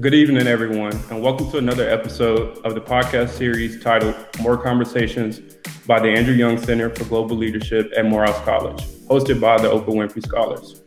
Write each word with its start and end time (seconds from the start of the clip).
Good 0.00 0.14
evening, 0.14 0.46
everyone, 0.46 0.92
and 1.10 1.20
welcome 1.20 1.50
to 1.50 1.58
another 1.58 1.90
episode 1.90 2.58
of 2.58 2.76
the 2.76 2.80
podcast 2.80 3.30
series 3.30 3.82
titled 3.82 4.14
More 4.40 4.56
Conversations 4.56 5.56
by 5.88 5.98
the 5.98 6.06
Andrew 6.06 6.34
Young 6.34 6.56
Center 6.56 6.88
for 6.94 7.02
Global 7.06 7.36
Leadership 7.36 7.90
at 7.96 8.04
Morehouse 8.04 8.40
College, 8.44 8.80
hosted 9.08 9.40
by 9.40 9.60
the 9.60 9.66
Oprah 9.66 9.88
Winfrey 9.88 10.24
Scholars. 10.24 10.82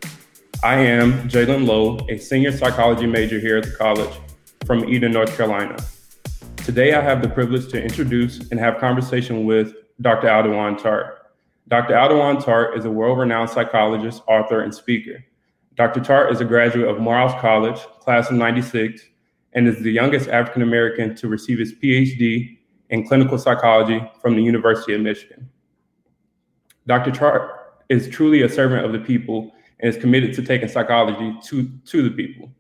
I 0.64 0.76
am 0.76 1.28
Jalen 1.28 1.68
Lowe, 1.68 2.00
a 2.10 2.18
senior 2.18 2.54
psychology 2.54 3.06
major 3.06 3.38
here 3.38 3.58
at 3.58 3.66
the 3.66 3.72
college 3.72 4.16
from 4.66 4.88
Eden, 4.88 5.12
North 5.12 5.36
Carolina. 5.36 5.76
Today, 6.64 6.94
I 6.94 7.02
have 7.02 7.22
the 7.22 7.28
privilege 7.28 7.70
to 7.72 7.84
introduce 7.84 8.50
and 8.50 8.62
have 8.62 8.78
conversation 8.78 9.44
with 9.46 9.74
Dr. 10.00 10.28
Aldewan 10.28 10.82
Tart. 10.82 11.34
Dr. 11.68 11.96
Aldewan 11.96 12.42
Tart 12.42 12.78
is 12.78 12.86
a 12.86 12.90
world-renowned 12.90 13.50
psychologist, 13.50 14.22
author, 14.26 14.62
and 14.62 14.74
speaker. 14.74 15.22
Dr. 15.76 16.02
Tart 16.02 16.32
is 16.32 16.42
a 16.42 16.46
graduate 16.46 16.90
of 16.90 17.00
Morehouse 17.00 17.40
College, 17.40 17.80
class 18.00 18.30
of 18.30 18.36
96, 18.36 19.02
and 19.54 19.68
is 19.68 19.82
the 19.82 19.92
youngest 19.92 20.30
African 20.30 20.62
American 20.62 21.16
to 21.16 21.28
receive 21.28 21.60
his 21.60 21.74
PhD 21.74 22.58
in 22.90 23.08
clinical 23.08 23.38
psychology 23.38 24.02
from 24.22 24.36
the 24.36 24.44
University 24.44 24.94
of 24.94 25.02
Michigan. 25.02 25.50
Dr. 26.88 27.12
Tart 27.12 27.52
is 27.90 28.10
truly 28.10 28.42
a 28.42 28.50
servant 28.50 28.86
of 28.86 28.92
the 28.92 29.00
people 29.00 29.52
and 29.80 29.94
is 29.94 30.00
committed 30.00 30.34
to 30.34 30.42
taking 30.42 30.68
psychology 30.68 31.38
to, 31.46 31.70
to 31.86 32.04
the 32.04 32.12
people. 32.12 32.52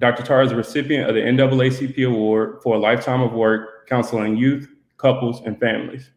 Dr. 0.00 0.22
Tart 0.22 0.46
is 0.46 0.52
a 0.52 0.56
recipient 0.56 1.08
of 1.08 1.14
the 1.14 1.20
NAACP 1.20 2.06
Award 2.06 2.60
for 2.62 2.76
a 2.76 2.78
lifetime 2.78 3.20
of 3.20 3.32
work 3.32 3.86
counseling 3.88 4.36
youth, 4.36 4.68
couples, 4.96 5.42
and 5.44 5.58
families. 5.60 6.10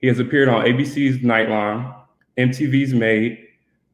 He 0.00 0.06
has 0.06 0.18
appeared 0.18 0.48
on 0.48 0.64
ABC's 0.64 1.18
Nightline, 1.18 1.94
MTV's 2.38 2.92
Made, 2.92 3.43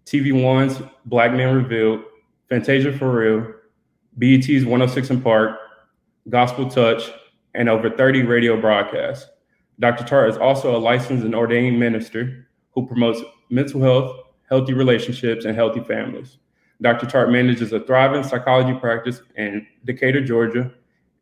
TV 0.07 0.43
One's 0.43 0.81
Black 1.07 1.33
Men 1.33 1.55
Revealed, 1.55 2.03
Fantasia 2.49 2.97
for 2.97 3.11
Real, 3.11 3.53
BET's 4.19 4.65
106 4.65 5.21
& 5.21 5.23
Park, 5.23 5.57
Gospel 6.29 6.69
Touch, 6.69 7.11
and 7.55 7.69
over 7.69 7.91
30 7.91 8.23
radio 8.23 8.61
broadcasts. 8.61 9.29
Dr. 9.79 10.05
Tart 10.05 10.29
is 10.29 10.37
also 10.37 10.77
a 10.77 10.79
licensed 10.79 11.25
and 11.25 11.35
ordained 11.35 11.79
minister 11.79 12.47
who 12.73 12.87
promotes 12.87 13.21
mental 13.51 13.81
health, 13.81 14.17
healthy 14.49 14.75
relationships, 14.75 15.45
and 15.45 15.55
healthy 15.55 15.81
families. 15.81 16.39
Dr. 16.83 17.07
Tart 17.07 17.31
manages 17.31 17.73
a 17.73 17.81
thriving 17.81 18.23
psychology 18.23 18.79
practice 18.79 19.23
in 19.37 19.67
Decatur, 19.85 20.23
Georgia, 20.23 20.71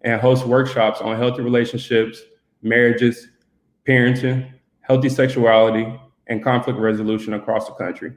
and 0.03 0.21
hosts 0.21 0.45
workshops 0.45 1.01
on 1.01 1.17
healthy 1.17 1.43
relationships, 1.43 2.21
marriages, 2.63 3.29
parenting, 3.87 4.53
healthy 4.81 5.09
sexuality, 5.09 5.99
and 6.27 6.45
conflict 6.45 6.79
resolution 6.79 7.35
across 7.35 7.67
the 7.67 7.75
country. 7.75 8.17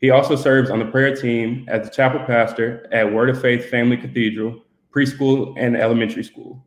He 0.00 0.10
also 0.10 0.36
serves 0.36 0.70
on 0.70 0.78
the 0.78 0.84
prayer 0.84 1.14
team 1.14 1.64
as 1.68 1.88
the 1.88 1.94
chapel 1.94 2.20
pastor 2.26 2.88
at 2.92 3.12
Word 3.12 3.30
of 3.30 3.40
Faith 3.40 3.70
Family 3.70 3.96
Cathedral, 3.96 4.62
preschool, 4.94 5.54
and 5.56 5.76
elementary 5.76 6.24
school. 6.24 6.64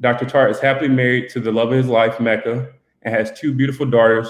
Dr. 0.00 0.26
Tart 0.26 0.50
is 0.50 0.60
happily 0.60 0.88
married 0.88 1.28
to 1.30 1.40
the 1.40 1.50
love 1.50 1.72
of 1.72 1.78
his 1.78 1.88
life, 1.88 2.20
Mecca, 2.20 2.72
and 3.02 3.14
has 3.14 3.32
two 3.38 3.52
beautiful 3.52 3.86
daughters, 3.86 4.28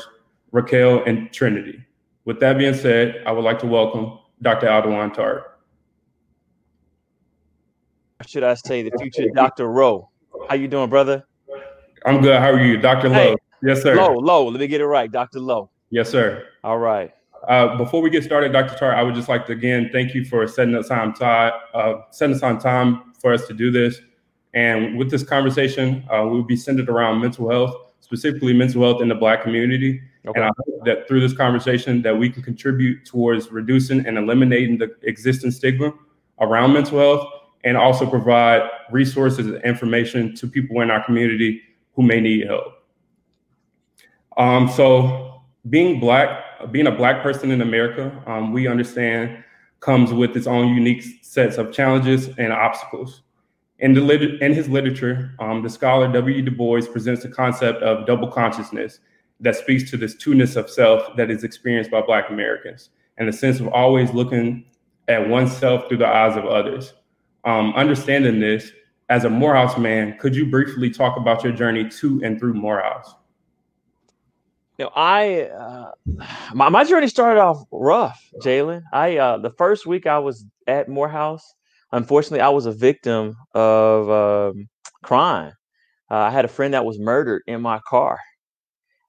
Raquel 0.50 1.04
and 1.04 1.30
Trinity. 1.32 1.84
With 2.24 2.40
that 2.40 2.58
being 2.58 2.74
said, 2.74 3.22
I 3.26 3.32
would 3.32 3.44
like 3.44 3.58
to 3.60 3.66
welcome 3.66 4.18
Dr. 4.40 4.66
Aldewan 4.66 5.12
Tart. 5.12 5.58
Should 8.26 8.44
I 8.44 8.54
say 8.54 8.82
the 8.82 8.90
future 8.98 9.28
Dr. 9.34 9.68
Rowe? 9.68 10.10
How 10.48 10.54
you 10.54 10.68
doing, 10.68 10.90
brother? 10.90 11.26
I'm 12.06 12.20
good. 12.20 12.38
How 12.40 12.50
are 12.50 12.64
you, 12.64 12.78
Dr. 12.78 13.08
Lowe? 13.08 13.14
Hey, 13.14 13.36
yes, 13.62 13.82
sir. 13.82 13.94
Lowe, 13.94 14.14
Lowe. 14.14 14.48
Let 14.48 14.60
me 14.60 14.66
get 14.66 14.80
it 14.80 14.86
right, 14.86 15.10
Dr. 15.10 15.40
Lowe. 15.40 15.70
Yes, 15.90 16.10
sir. 16.10 16.46
All 16.64 16.78
right. 16.78 17.12
Uh, 17.46 17.76
before 17.76 18.02
we 18.02 18.10
get 18.10 18.24
started, 18.24 18.52
Dr. 18.52 18.76
Tart, 18.76 18.96
I 18.96 19.02
would 19.02 19.14
just 19.14 19.28
like 19.28 19.46
to 19.46 19.52
again 19.52 19.90
thank 19.92 20.14
you 20.14 20.24
for 20.24 20.46
setting 20.46 20.74
aside 20.74 21.14
time, 21.16 21.52
uh, 21.74 21.94
setting 22.10 22.34
aside 22.34 22.60
time 22.60 23.12
for 23.20 23.32
us 23.32 23.46
to 23.46 23.54
do 23.54 23.70
this. 23.70 24.00
And 24.54 24.98
with 24.98 25.10
this 25.10 25.22
conversation, 25.22 26.04
uh, 26.10 26.26
we'll 26.26 26.42
be 26.42 26.56
centered 26.56 26.88
around 26.88 27.20
mental 27.20 27.50
health, 27.50 27.74
specifically 28.00 28.52
mental 28.52 28.82
health 28.82 29.02
in 29.02 29.08
the 29.08 29.14
Black 29.14 29.42
community. 29.42 30.00
Okay. 30.26 30.40
And 30.40 30.44
I 30.44 30.50
hope 30.58 30.84
that 30.84 31.06
through 31.06 31.20
this 31.20 31.36
conversation, 31.36 32.02
that 32.02 32.16
we 32.16 32.28
can 32.28 32.42
contribute 32.42 33.04
towards 33.06 33.50
reducing 33.52 34.06
and 34.06 34.18
eliminating 34.18 34.78
the 34.78 34.94
existing 35.02 35.50
stigma 35.50 35.92
around 36.40 36.72
mental 36.72 36.98
health, 36.98 37.28
and 37.64 37.76
also 37.76 38.08
provide 38.08 38.68
resources 38.90 39.46
and 39.46 39.62
information 39.64 40.34
to 40.36 40.46
people 40.46 40.80
in 40.80 40.90
our 40.90 41.04
community 41.04 41.60
who 41.94 42.02
may 42.02 42.20
need 42.20 42.46
help. 42.46 42.64
Um, 44.36 44.68
so, 44.68 45.42
being 45.68 45.98
Black 45.98 46.44
being 46.66 46.86
a 46.86 46.92
black 46.92 47.22
person 47.22 47.50
in 47.50 47.60
America, 47.60 48.22
um, 48.26 48.52
we 48.52 48.66
understand 48.66 49.44
comes 49.80 50.12
with 50.12 50.36
its 50.36 50.46
own 50.46 50.74
unique 50.74 51.04
sets 51.22 51.56
of 51.56 51.72
challenges 51.72 52.28
and 52.38 52.52
obstacles. 52.52 53.22
In, 53.78 53.94
the 53.94 54.00
lit- 54.00 54.42
in 54.42 54.52
his 54.52 54.68
literature, 54.68 55.34
um, 55.38 55.62
the 55.62 55.70
scholar 55.70 56.12
W. 56.12 56.42
Du 56.42 56.50
Bois 56.50 56.80
presents 56.90 57.22
the 57.22 57.28
concept 57.28 57.80
of 57.82 58.06
double 58.06 58.28
consciousness 58.28 58.98
that 59.40 59.54
speaks 59.54 59.88
to 59.90 59.96
this 59.96 60.16
two-ness 60.16 60.56
of 60.56 60.68
self 60.68 61.16
that 61.16 61.30
is 61.30 61.44
experienced 61.44 61.90
by 61.90 62.00
Black 62.00 62.28
Americans 62.28 62.90
and 63.18 63.28
the 63.28 63.32
sense 63.32 63.60
of 63.60 63.68
always 63.68 64.12
looking 64.12 64.64
at 65.06 65.28
oneself 65.28 65.88
through 65.88 65.98
the 65.98 66.06
eyes 66.06 66.36
of 66.36 66.44
others. 66.44 66.94
Um, 67.44 67.72
understanding 67.74 68.40
this, 68.40 68.72
as 69.08 69.24
a 69.24 69.30
Morehouse 69.30 69.78
man, 69.78 70.18
could 70.18 70.36
you 70.36 70.50
briefly 70.50 70.90
talk 70.90 71.16
about 71.16 71.42
your 71.42 71.52
journey 71.52 71.88
to 71.88 72.20
and 72.22 72.38
through 72.38 72.54
Morehouse? 72.54 73.14
You 74.78 74.84
know, 74.84 74.90
I 74.94 75.42
uh, 75.44 75.92
my 76.54 76.68
my 76.68 76.84
journey 76.84 77.08
started 77.08 77.40
off 77.40 77.64
rough, 77.72 78.20
Jalen. 78.42 78.82
I 78.92 79.18
uh, 79.18 79.38
the 79.38 79.50
first 79.50 79.86
week 79.86 80.06
I 80.06 80.18
was 80.18 80.44
at 80.66 80.88
Morehouse, 80.88 81.54
unfortunately, 81.92 82.40
I 82.40 82.50
was 82.50 82.66
a 82.66 82.72
victim 82.72 83.36
of 83.54 84.10
um, 84.10 84.68
crime. 85.02 85.52
Uh, 86.10 86.16
I 86.16 86.30
had 86.30 86.44
a 86.44 86.48
friend 86.48 86.74
that 86.74 86.84
was 86.84 86.98
murdered 86.98 87.42
in 87.46 87.60
my 87.62 87.80
car, 87.88 88.18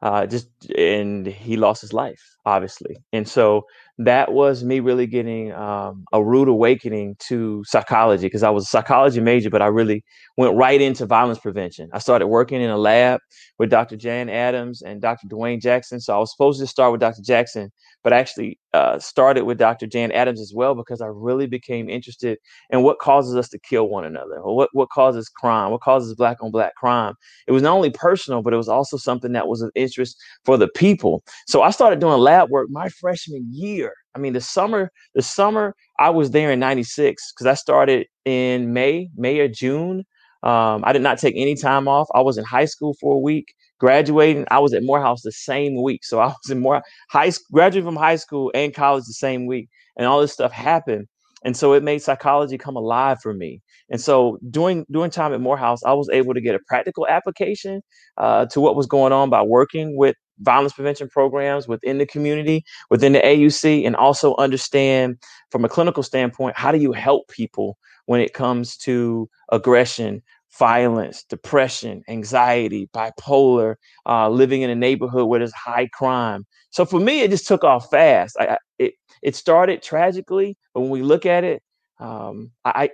uh, 0.01 0.25
just 0.27 0.49
and 0.77 1.27
he 1.27 1.57
lost 1.57 1.81
his 1.81 1.93
life, 1.93 2.21
obviously. 2.49 2.97
And 3.13 3.27
so 3.27 3.65
that 3.99 4.31
was 4.31 4.63
me 4.63 4.79
really 4.79 5.05
getting 5.05 5.51
um, 5.51 6.05
a 6.13 6.23
rude 6.23 6.47
awakening 6.47 7.17
to 7.19 7.63
psychology 7.65 8.25
because 8.25 8.43
I 8.43 8.49
was 8.49 8.63
a 8.63 8.67
psychology 8.67 9.19
major, 9.19 9.49
but 9.49 9.61
I 9.61 9.67
really 9.67 10.03
went 10.37 10.55
right 10.55 10.79
into 10.79 11.05
violence 11.05 11.37
prevention. 11.37 11.89
I 11.91 11.99
started 11.99 12.27
working 12.27 12.61
in 12.61 12.69
a 12.69 12.77
lab 12.77 13.19
with 13.59 13.69
Dr. 13.69 13.97
Jan 13.97 14.29
Adams 14.29 14.81
and 14.81 15.01
Dr. 15.01 15.27
Dwayne 15.27 15.61
Jackson. 15.61 15.99
So 15.99 16.15
I 16.15 16.17
was 16.17 16.31
supposed 16.31 16.61
to 16.61 16.67
start 16.67 16.93
with 16.93 17.01
Dr. 17.01 17.21
Jackson, 17.21 17.71
but 18.01 18.13
actually 18.13 18.57
uh, 18.73 18.99
started 18.99 19.43
with 19.43 19.57
Dr. 19.57 19.85
Jan 19.85 20.13
Adams 20.13 20.39
as 20.39 20.53
well 20.55 20.75
because 20.75 21.01
I 21.01 21.07
really 21.07 21.47
became 21.47 21.89
interested 21.89 22.37
in 22.69 22.83
what 22.83 22.99
causes 22.99 23.35
us 23.35 23.49
to 23.49 23.59
kill 23.59 23.89
one 23.89 24.05
another, 24.05 24.37
or 24.37 24.55
what 24.55 24.69
what 24.71 24.89
causes 24.89 25.27
crime, 25.27 25.71
what 25.71 25.81
causes 25.81 26.15
black 26.15 26.37
on 26.41 26.51
black 26.51 26.73
crime. 26.75 27.15
It 27.47 27.51
was 27.51 27.63
not 27.63 27.75
only 27.75 27.89
personal, 27.89 28.41
but 28.41 28.53
it 28.53 28.57
was 28.57 28.69
also 28.69 28.95
something 28.95 29.33
that 29.33 29.49
was 29.49 29.61
of 29.61 29.71
interest 29.75 30.15
for 30.45 30.55
the 30.55 30.69
people. 30.69 31.23
So 31.47 31.63
I 31.63 31.71
started 31.71 31.99
doing 31.99 32.19
lab 32.19 32.38
work 32.47 32.67
my 32.69 32.89
freshman 32.89 33.47
year. 33.51 33.93
I 34.15 34.19
mean, 34.19 34.33
the 34.33 34.41
summer, 34.41 34.91
the 35.15 35.21
summer 35.21 35.75
I 35.99 36.09
was 36.09 36.31
there 36.31 36.51
in 36.51 36.59
'96 36.59 37.33
because 37.33 37.47
I 37.47 37.53
started 37.55 38.07
in 38.25 38.73
May, 38.73 39.09
May 39.15 39.39
or 39.39 39.47
June. 39.47 40.05
Um, 40.43 40.83
I 40.85 40.93
did 40.93 41.01
not 41.01 41.17
take 41.19 41.35
any 41.35 41.55
time 41.55 41.87
off. 41.87 42.07
I 42.15 42.21
was 42.21 42.37
in 42.37 42.45
high 42.45 42.65
school 42.65 42.95
for 42.99 43.15
a 43.15 43.19
week. 43.19 43.53
Graduating, 43.79 44.45
I 44.51 44.59
was 44.59 44.73
at 44.73 44.83
Morehouse 44.83 45.21
the 45.21 45.31
same 45.31 45.81
week. 45.81 46.03
So 46.03 46.19
I 46.19 46.27
was 46.27 46.49
in 46.49 46.59
more 46.59 46.81
high 47.09 47.29
school, 47.29 47.47
graduating 47.53 47.87
from 47.87 47.95
high 47.95 48.15
school 48.15 48.51
and 48.53 48.73
college 48.73 49.05
the 49.05 49.13
same 49.13 49.47
week, 49.47 49.69
and 49.97 50.07
all 50.07 50.21
this 50.21 50.33
stuff 50.33 50.51
happened. 50.51 51.07
And 51.43 51.55
so 51.55 51.73
it 51.73 51.83
made 51.83 52.01
psychology 52.01 52.57
come 52.57 52.75
alive 52.75 53.19
for 53.21 53.33
me. 53.33 53.61
And 53.89 54.01
so 54.01 54.37
during 54.49 54.85
during 54.91 55.11
time 55.11 55.33
at 55.33 55.41
Morehouse, 55.41 55.83
I 55.83 55.93
was 55.93 56.09
able 56.09 56.33
to 56.33 56.41
get 56.41 56.55
a 56.55 56.59
practical 56.67 57.07
application 57.07 57.81
uh, 58.17 58.45
to 58.47 58.59
what 58.61 58.75
was 58.75 58.87
going 58.87 59.13
on 59.13 59.29
by 59.29 59.41
working 59.41 59.95
with 59.97 60.15
violence 60.39 60.73
prevention 60.73 61.09
programs 61.09 61.67
within 61.67 61.97
the 61.97 62.05
community, 62.05 62.63
within 62.89 63.13
the 63.13 63.19
AUC, 63.19 63.85
and 63.85 63.95
also 63.95 64.35
understand 64.37 65.17
from 65.51 65.65
a 65.65 65.69
clinical 65.69 66.03
standpoint 66.03 66.57
how 66.57 66.71
do 66.71 66.77
you 66.77 66.91
help 66.91 67.27
people 67.29 67.77
when 68.05 68.21
it 68.21 68.33
comes 68.33 68.75
to 68.77 69.29
aggression, 69.51 70.21
violence, 70.57 71.23
depression, 71.23 72.01
anxiety, 72.09 72.89
bipolar, 72.93 73.75
uh, 74.07 74.29
living 74.29 74.61
in 74.61 74.69
a 74.69 74.75
neighborhood 74.75 75.27
where 75.27 75.39
there's 75.39 75.53
high 75.53 75.87
crime. 75.93 76.45
So 76.71 76.85
for 76.85 76.99
me, 76.99 77.21
it 77.21 77.29
just 77.29 77.47
took 77.47 77.63
off 77.63 77.89
fast. 77.89 78.35
I, 78.39 78.57
it 78.77 78.93
it 79.21 79.35
started 79.35 79.81
tragically, 79.83 80.57
but 80.73 80.81
when 80.81 80.89
we 80.89 81.01
look 81.01 81.25
at 81.25 81.43
it, 81.43 81.61
um, 81.99 82.51
I 82.65 82.89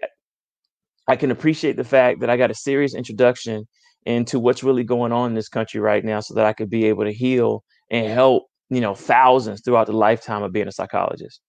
I 1.07 1.15
can 1.15 1.31
appreciate 1.31 1.77
the 1.77 1.83
fact 1.83 2.19
that 2.21 2.29
I 2.29 2.37
got 2.37 2.51
a 2.51 2.55
serious 2.55 2.95
introduction 2.95 3.67
into 4.05 4.39
what's 4.39 4.63
really 4.63 4.83
going 4.83 5.11
on 5.11 5.31
in 5.31 5.35
this 5.35 5.49
country 5.49 5.79
right 5.79 6.03
now, 6.03 6.19
so 6.19 6.33
that 6.33 6.45
I 6.45 6.53
could 6.53 6.69
be 6.69 6.85
able 6.85 7.03
to 7.05 7.13
heal 7.13 7.63
and 7.91 8.07
help 8.07 8.47
you 8.69 8.81
know 8.81 8.95
thousands 8.95 9.61
throughout 9.61 9.87
the 9.87 9.93
lifetime 9.93 10.43
of 10.43 10.51
being 10.51 10.67
a 10.67 10.71
psychologist. 10.71 11.41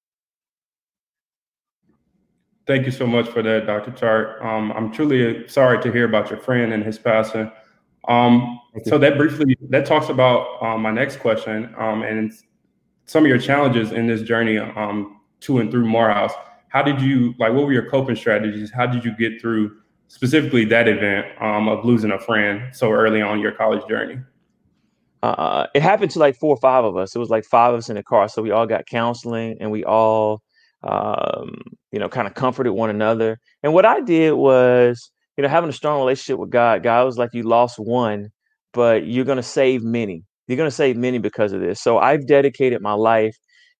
Thank 2.66 2.84
you 2.84 2.90
so 2.90 3.06
much 3.06 3.28
for 3.28 3.42
that, 3.42 3.66
Dr. 3.66 3.92
Tart. 3.92 4.42
Um, 4.42 4.72
I'm 4.72 4.90
truly 4.90 5.46
sorry 5.46 5.80
to 5.82 5.92
hear 5.92 6.04
about 6.04 6.30
your 6.30 6.40
friend 6.40 6.72
and 6.72 6.82
his 6.82 6.98
passing. 6.98 7.50
Um, 8.08 8.60
so 8.84 8.98
that 8.98 9.16
briefly 9.16 9.56
that 9.70 9.86
talks 9.86 10.08
about 10.08 10.62
um, 10.62 10.82
my 10.82 10.90
next 10.90 11.18
question 11.18 11.74
um, 11.78 12.02
and 12.02 12.32
some 13.04 13.24
of 13.24 13.28
your 13.28 13.38
challenges 13.38 13.92
in 13.92 14.06
this 14.06 14.22
journey 14.22 14.58
um, 14.58 15.20
to 15.40 15.58
and 15.58 15.70
through 15.70 15.86
Morehouse. 15.86 16.32
How 16.68 16.82
did 16.82 17.00
you 17.00 17.34
like? 17.38 17.52
What 17.52 17.66
were 17.66 17.72
your 17.72 17.88
coping 17.88 18.16
strategies? 18.16 18.70
How 18.70 18.86
did 18.86 19.04
you 19.04 19.16
get 19.16 19.40
through 19.40 19.76
specifically 20.08 20.64
that 20.66 20.88
event 20.88 21.26
um, 21.40 21.68
of 21.68 21.84
losing 21.84 22.10
a 22.10 22.18
friend 22.18 22.74
so 22.74 22.90
early 22.90 23.22
on 23.22 23.40
your 23.40 23.52
college 23.52 23.86
journey? 23.88 24.18
Uh, 25.22 25.66
it 25.74 25.82
happened 25.82 26.10
to 26.12 26.18
like 26.18 26.36
four 26.36 26.54
or 26.54 26.60
five 26.60 26.84
of 26.84 26.96
us. 26.96 27.14
It 27.14 27.18
was 27.18 27.30
like 27.30 27.44
five 27.44 27.72
of 27.74 27.78
us 27.78 27.88
in 27.88 27.96
the 27.96 28.02
car, 28.02 28.28
so 28.28 28.42
we 28.42 28.50
all 28.50 28.66
got 28.66 28.86
counseling 28.86 29.56
and 29.60 29.70
we 29.70 29.84
all, 29.84 30.42
um, 30.82 31.60
you 31.90 31.98
know, 31.98 32.08
kind 32.08 32.26
of 32.28 32.34
comforted 32.34 32.72
one 32.72 32.90
another. 32.90 33.38
And 33.62 33.72
what 33.72 33.84
I 33.84 34.00
did 34.00 34.34
was, 34.34 35.10
you 35.36 35.42
know, 35.42 35.48
having 35.48 35.70
a 35.70 35.72
strong 35.72 35.98
relationship 35.98 36.38
with 36.38 36.50
God. 36.50 36.82
God 36.82 37.04
was 37.04 37.18
like, 37.18 37.30
"You 37.32 37.42
lost 37.42 37.78
one, 37.78 38.28
but 38.72 39.06
you're 39.06 39.24
going 39.24 39.36
to 39.36 39.42
save 39.42 39.82
many. 39.82 40.22
You're 40.46 40.56
going 40.56 40.70
to 40.70 40.74
save 40.74 40.96
many 40.96 41.18
because 41.18 41.52
of 41.52 41.60
this." 41.60 41.82
So 41.82 41.98
I've 41.98 42.26
dedicated 42.26 42.80
my 42.80 42.92
life 42.92 43.36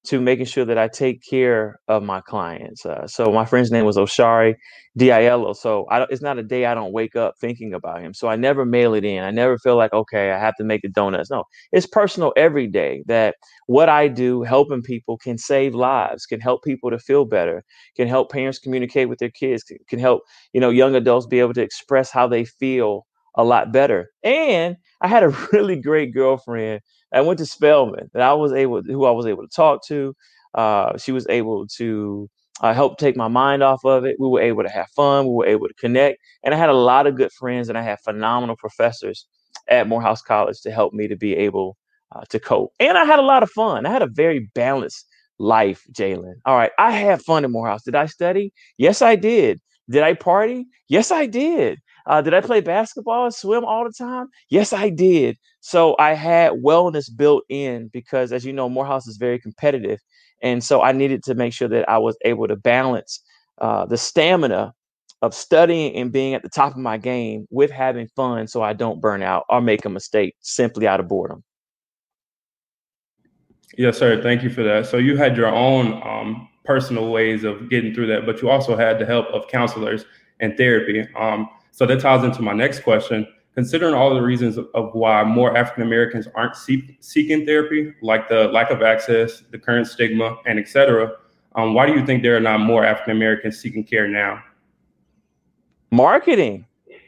to 0.07 0.21
making 0.21 0.47
sure 0.47 0.65
that 0.65 0.79
I 0.79 0.89
take 0.89 1.23
care 1.29 1.79
of 1.89 2.03
my 2.03 2.21
clients. 2.21 2.87
Uh, 2.87 3.07
so 3.07 3.33
my 3.33 3.45
friend's 3.45 3.71
name 3.71 3.85
was 3.85 3.97
Oshari 3.97 4.55
Diallo. 4.99 5.55
So 5.55 5.87
it's 6.11 6.23
not 6.23 6.39
a 6.39 6.43
day 6.43 6.67
I 6.67 6.75
don't 6.75 6.93
wake 6.93 7.17
up 7.17 7.35
thinking 7.41 7.75
about 7.75 8.01
him. 8.01 8.15
So 8.15 8.29
I 8.29 8.37
never 8.37 8.65
mail 8.65 8.95
it 8.95 9.05
in. 9.05 9.23
I 9.25 9.31
never 9.31 9.59
feel 9.59 9.77
like, 9.77 9.93
okay, 9.93 10.31
I 10.33 10.39
have 10.39 10.55
to 10.57 10.65
make 10.65 10.83
the 10.83 10.89
donuts. 10.89 11.31
No, 11.31 11.45
it's 11.73 11.87
personal 11.87 12.33
every 12.37 12.67
day 12.67 13.03
that 13.07 13.35
what 13.67 13.89
I 13.89 14.09
do 14.09 14.43
helping 14.43 14.83
people 14.83 15.19
can 15.19 15.39
save 15.39 15.75
lives, 15.75 16.27
can 16.27 16.41
help 16.41 16.63
people 16.63 16.91
to 16.91 16.99
feel 16.99 17.25
better, 17.25 17.65
can 17.97 18.09
help 18.09 18.31
parents 18.31 18.59
communicate 18.59 19.09
with 19.09 19.19
their 19.19 19.31
kids, 19.31 19.65
can 19.89 19.99
help, 19.99 20.23
you 20.53 20.61
know, 20.61 20.71
young 20.71 20.95
adults 20.95 21.27
be 21.27 21.41
able 21.41 21.55
to 21.55 21.63
express 21.63 22.11
how 22.11 22.27
they 22.29 22.45
feel 22.45 23.07
a 23.35 23.45
lot 23.45 23.73
better. 23.73 24.11
And 24.25 24.77
I 25.01 25.09
had 25.09 25.23
a 25.23 25.29
really 25.53 25.77
great 25.77 26.13
girlfriend 26.15 26.81
I 27.13 27.21
went 27.23 27.39
to 27.39 27.47
Spelman 27.47 28.11
that 28.13 28.23
I 28.23 28.33
was 28.35 28.53
able, 28.53 28.83
who 28.83 29.05
I 29.05 29.11
was 29.11 29.27
able 29.27 29.43
to 29.43 29.55
talk 29.55 29.85
to. 29.87 30.15
Uh, 30.55 30.97
she 30.99 31.13
was 31.13 31.27
able 31.29 31.67
to 31.77 32.29
uh, 32.61 32.73
help 32.75 32.99
take 32.99 33.17
my 33.17 33.29
mind 33.29 33.63
off 33.63 33.85
of 33.85 34.05
it. 34.05 34.17
We 34.19 34.29
were 34.29 34.41
able 34.41 34.63
to 34.63 34.69
have 34.69 34.89
fun. 34.97 35.27
We 35.27 35.33
were 35.35 35.47
able 35.47 35.69
to 35.69 35.75
connect, 35.75 36.19
and 36.43 36.55
I 36.55 36.59
had 36.59 36.69
a 36.71 36.75
lot 36.75 37.07
of 37.07 37.17
good 37.17 37.33
friends, 37.33 37.69
and 37.69 37.79
I 37.79 37.83
had 37.83 37.99
phenomenal 38.01 38.57
professors 38.57 39.27
at 39.69 39.89
Morehouse 39.89 40.23
College 40.23 40.61
to 40.63 40.71
help 40.71 40.93
me 40.93 41.09
to 41.09 41.17
be 41.17 41.35
able 41.37 41.77
uh, 42.15 42.23
to 42.31 42.41
cope. 42.41 42.73
And 42.81 42.97
I 42.99 43.05
had 43.05 43.19
a 43.19 43.23
lot 43.23 43.43
of 43.43 43.51
fun. 43.51 43.87
I 43.87 43.91
had 43.91 44.03
a 44.03 44.07
very 44.09 44.51
balanced 44.55 45.07
life, 45.39 45.85
Jalen. 45.93 46.35
All 46.45 46.57
right, 46.57 46.73
I 46.79 46.93
had 46.93 47.23
fun 47.23 47.45
at 47.45 47.51
Morehouse. 47.51 47.85
Did 47.85 47.95
I 47.95 48.07
study? 48.07 48.53
Yes, 48.79 49.03
I 49.03 49.17
did. 49.17 49.61
Did 49.89 50.03
I 50.03 50.15
party? 50.15 50.67
Yes, 50.89 51.11
I 51.11 51.27
did. 51.27 51.79
Uh, 52.07 52.23
did 52.23 52.35
I 52.35 52.41
play 52.41 52.61
basketball, 52.61 53.25
and 53.25 53.35
swim 53.35 53.65
all 53.65 53.85
the 53.85 53.93
time? 53.93 54.29
Yes, 54.49 54.73
I 54.73 54.91
did. 54.91 55.37
So 55.61 55.97
I 55.99 56.15
had 56.15 56.53
wellness 56.53 57.15
built 57.15 57.45
in 57.49 57.89
because, 57.89 58.33
as 58.33 58.45
you 58.45 58.53
know, 58.53 58.69
Morehouse 58.69 59.07
is 59.09 59.17
very 59.17 59.39
competitive. 59.39 59.99
And 60.43 60.63
so 60.63 60.83
I 60.83 60.93
needed 60.93 61.23
to 61.25 61.35
make 61.35 61.53
sure 61.53 61.69
that 61.69 61.89
I 61.89 61.99
was 61.99 62.17
able 62.25 62.47
to 62.47 62.57
balance 62.57 63.21
uh, 63.59 63.87
the 63.87 63.97
stamina 63.97 64.73
of 65.23 65.35
studying 65.35 65.97
and 65.97 66.13
being 66.13 66.35
at 66.35 66.43
the 66.43 66.49
top 66.49 66.73
of 66.73 66.79
my 66.79 66.99
game 66.99 67.47
with 67.51 67.71
having 67.71 68.07
fun 68.15 68.47
so 68.47 68.63
I 68.63 68.75
don't 68.75 69.01
burn 69.01 69.23
out 69.23 69.45
or 69.49 69.61
make 69.61 69.85
a 69.85 69.89
mistake 69.89 70.37
simply 70.41 70.87
out 70.87 71.01
of 71.01 71.09
boredom. 71.09 71.43
Yes, 73.77 73.99
sir. 73.99 74.23
Thank 74.23 74.43
you 74.43 74.51
for 74.51 74.63
that. 74.63 74.87
So 74.87 74.99
you 74.99 75.17
had 75.17 75.37
your 75.37 75.49
own 75.49 76.03
um, 76.07 76.49
personal 76.65 77.11
ways 77.11 77.45
of 77.45 77.69
getting 77.71 77.95
through 77.95 78.07
that, 78.09 78.27
but 78.27 78.41
you 78.43 78.51
also 78.51 78.77
had 78.77 78.99
the 78.99 79.07
help 79.07 79.27
of 79.29 79.49
counselors 79.49 80.05
and 80.41 80.57
therapy. 80.57 81.07
Um, 81.19 81.49
so 81.77 81.85
that 81.85 82.01
ties 82.01 82.25
into 82.25 82.41
my 82.41 82.55
next 82.55 82.81
question. 82.81 83.29
Considering 83.55 83.93
all 83.93 84.15
the 84.15 84.23
reasons 84.23 84.57
of, 84.57 84.95
why 84.95 85.23
more 85.25 85.55
African 85.55 85.83
Americans 85.83 86.27
aren't 86.35 86.57
seek, 86.57 86.97
seeking 87.01 87.45
therapy, 87.45 87.93
like 88.01 88.31
the 88.31 88.49
lack 88.49 88.71
of 88.71 88.81
access, 88.81 89.43
the 89.51 89.59
current 89.59 89.87
stigma, 89.87 90.37
and 90.47 90.59
et 90.59 90.69
cetera, 90.69 91.13
um, 91.55 91.75
why 91.75 91.85
do 91.87 91.93
you 91.93 92.07
think 92.07 92.23
there 92.23 92.35
are 92.35 92.41
not 92.41 92.61
more 92.61 92.83
African 92.83 93.15
Americans 93.15 93.59
seeking 93.59 93.85
care 93.85 94.09
now? 94.09 94.43
Marketing. 95.91 96.65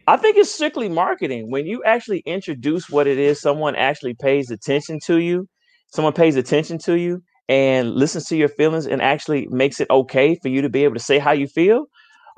I 0.07 0.19
think 0.19 0.37
it's 0.37 0.55
strictly 0.55 0.91
marketing. 0.91 1.51
When 1.51 1.65
you 1.65 1.83
actually 1.85 2.19
introduce 2.27 2.91
what 2.91 3.07
it 3.07 3.19
is, 3.19 3.41
someone 3.41 3.75
actually 3.75 4.15
pays 4.15 4.51
attention 4.51 5.01
to 5.07 5.17
you, 5.19 5.49
someone 5.87 6.13
pays 6.13 6.37
attention 6.37 6.77
to 6.81 6.99
you 6.99 7.23
and 7.49 7.95
listens 7.95 8.27
to 8.27 8.37
your 8.37 8.49
feelings 8.49 8.87
and 8.87 9.01
actually 9.01 9.47
makes 9.49 9.81
it 9.81 9.89
okay 9.89 10.35
for 10.43 10.49
you 10.49 10.61
to 10.61 10.69
be 10.69 10.85
able 10.85 10.95
to 10.95 11.01
say 11.01 11.19
how 11.19 11.33
you 11.33 11.47
feel. 11.47 11.87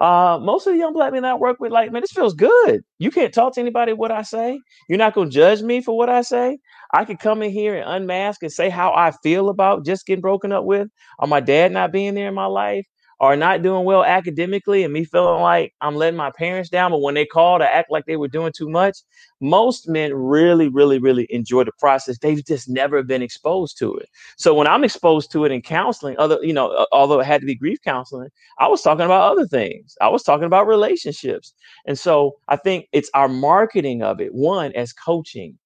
Uh, 0.00 0.38
most 0.42 0.66
of 0.66 0.72
the 0.72 0.78
young 0.78 0.94
black 0.94 1.12
men 1.12 1.26
I 1.26 1.34
work 1.34 1.60
with, 1.60 1.72
like, 1.72 1.92
man, 1.92 2.02
this 2.02 2.12
feels 2.12 2.34
good. 2.34 2.82
You 2.98 3.10
can't 3.10 3.34
talk 3.34 3.54
to 3.54 3.60
anybody 3.60 3.92
what 3.92 4.10
I 4.10 4.22
say. 4.22 4.58
You're 4.88 4.98
not 4.98 5.14
gonna 5.14 5.30
judge 5.30 5.62
me 5.62 5.82
for 5.82 5.96
what 5.96 6.08
I 6.10 6.22
say. 6.22 6.58
I 6.94 7.04
could 7.04 7.20
come 7.20 7.42
in 7.42 7.52
here 7.52 7.76
and 7.76 7.84
unmask 7.88 8.42
and 8.42 8.52
say 8.52 8.70
how 8.70 8.94
I 8.94 9.12
feel 9.22 9.50
about 9.50 9.84
just 9.86 10.06
getting 10.06 10.22
broken 10.22 10.52
up 10.52 10.64
with, 10.64 10.88
or 11.18 11.28
my 11.28 11.40
dad 11.40 11.72
not 11.72 11.92
being 11.92 12.14
there 12.14 12.28
in 12.28 12.34
my 12.34 12.46
life, 12.46 12.86
are 13.20 13.36
not 13.36 13.62
doing 13.62 13.84
well 13.84 14.02
academically 14.02 14.82
and 14.82 14.92
me 14.94 15.04
feeling 15.04 15.42
like 15.42 15.74
I'm 15.82 15.94
letting 15.94 16.16
my 16.16 16.30
parents 16.30 16.70
down, 16.70 16.90
but 16.90 17.02
when 17.02 17.14
they 17.14 17.26
call 17.26 17.58
to 17.58 17.74
act 17.74 17.90
like 17.90 18.06
they 18.06 18.16
were 18.16 18.28
doing 18.28 18.52
too 18.56 18.68
much, 18.68 18.98
most 19.42 19.88
men 19.88 20.14
really, 20.14 20.68
really, 20.68 20.98
really 20.98 21.26
enjoy 21.28 21.64
the 21.64 21.72
process. 21.78 22.18
They've 22.18 22.44
just 22.44 22.68
never 22.68 23.02
been 23.02 23.20
exposed 23.20 23.78
to 23.78 23.94
it. 23.96 24.08
So 24.38 24.54
when 24.54 24.66
I'm 24.66 24.84
exposed 24.84 25.30
to 25.32 25.44
it 25.44 25.52
in 25.52 25.60
counseling, 25.60 26.16
other, 26.18 26.38
you 26.42 26.54
know, 26.54 26.86
although 26.92 27.20
it 27.20 27.26
had 27.26 27.42
to 27.42 27.46
be 27.46 27.54
grief 27.54 27.78
counseling, 27.84 28.30
I 28.58 28.68
was 28.68 28.80
talking 28.80 29.04
about 29.04 29.32
other 29.32 29.46
things. 29.46 29.96
I 30.00 30.08
was 30.08 30.22
talking 30.22 30.46
about 30.46 30.66
relationships. 30.66 31.52
And 31.86 31.98
so 31.98 32.36
I 32.48 32.56
think 32.56 32.86
it's 32.92 33.10
our 33.12 33.28
marketing 33.28 34.02
of 34.02 34.20
it, 34.20 34.34
one 34.34 34.72
as 34.72 34.94
coaching, 34.94 35.58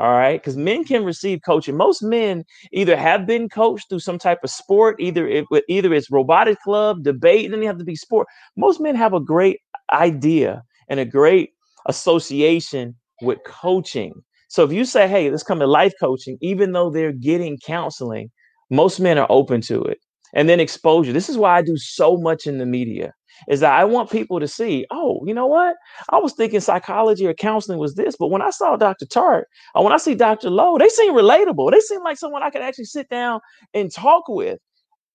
all 0.00 0.12
right. 0.12 0.40
Because 0.40 0.56
men 0.56 0.84
can 0.84 1.04
receive 1.04 1.40
coaching. 1.44 1.76
Most 1.76 2.02
men 2.02 2.44
either 2.72 2.96
have 2.96 3.26
been 3.26 3.50
coached 3.50 3.90
through 3.90 3.98
some 4.00 4.18
type 4.18 4.38
of 4.42 4.48
sport, 4.50 4.96
either 4.98 5.28
it, 5.28 5.44
either 5.68 5.92
it's 5.92 6.10
robotic 6.10 6.58
club, 6.62 7.04
debate, 7.04 7.44
and 7.44 7.52
then 7.52 7.60
you 7.60 7.68
have 7.68 7.76
to 7.78 7.84
be 7.84 7.94
sport. 7.94 8.26
Most 8.56 8.80
men 8.80 8.94
have 8.96 9.12
a 9.12 9.20
great 9.20 9.60
idea 9.92 10.62
and 10.88 11.00
a 11.00 11.04
great 11.04 11.50
association 11.86 12.96
with 13.20 13.40
coaching. 13.44 14.14
So 14.48 14.64
if 14.64 14.72
you 14.72 14.86
say, 14.86 15.06
hey, 15.06 15.30
let's 15.30 15.42
come 15.42 15.58
to 15.58 15.66
life 15.66 15.92
coaching, 16.00 16.38
even 16.40 16.72
though 16.72 16.88
they're 16.88 17.12
getting 17.12 17.58
counseling, 17.58 18.30
most 18.70 19.00
men 19.00 19.18
are 19.18 19.26
open 19.28 19.60
to 19.62 19.82
it. 19.82 19.98
And 20.32 20.48
then 20.48 20.60
exposure. 20.60 21.12
This 21.12 21.28
is 21.28 21.36
why 21.36 21.58
I 21.58 21.62
do 21.62 21.76
so 21.76 22.16
much 22.16 22.46
in 22.46 22.56
the 22.56 22.66
media 22.66 23.12
is 23.48 23.60
that 23.60 23.72
I 23.72 23.84
want 23.84 24.10
people 24.10 24.40
to 24.40 24.48
see, 24.48 24.86
oh, 24.90 25.20
you 25.26 25.34
know 25.34 25.46
what? 25.46 25.76
I 26.10 26.18
was 26.18 26.32
thinking 26.32 26.60
psychology 26.60 27.26
or 27.26 27.34
counseling 27.34 27.78
was 27.78 27.94
this, 27.94 28.16
but 28.18 28.28
when 28.28 28.42
I 28.42 28.50
saw 28.50 28.76
Dr. 28.76 29.06
Tart 29.06 29.48
or 29.74 29.84
when 29.84 29.92
I 29.92 29.98
see 29.98 30.14
Dr. 30.14 30.50
Lowe, 30.50 30.78
they 30.78 30.88
seem 30.88 31.12
relatable. 31.12 31.70
They 31.70 31.80
seem 31.80 32.02
like 32.02 32.18
someone 32.18 32.42
I 32.42 32.50
could 32.50 32.62
actually 32.62 32.84
sit 32.86 33.08
down 33.08 33.40
and 33.74 33.92
talk 33.92 34.28
with. 34.28 34.58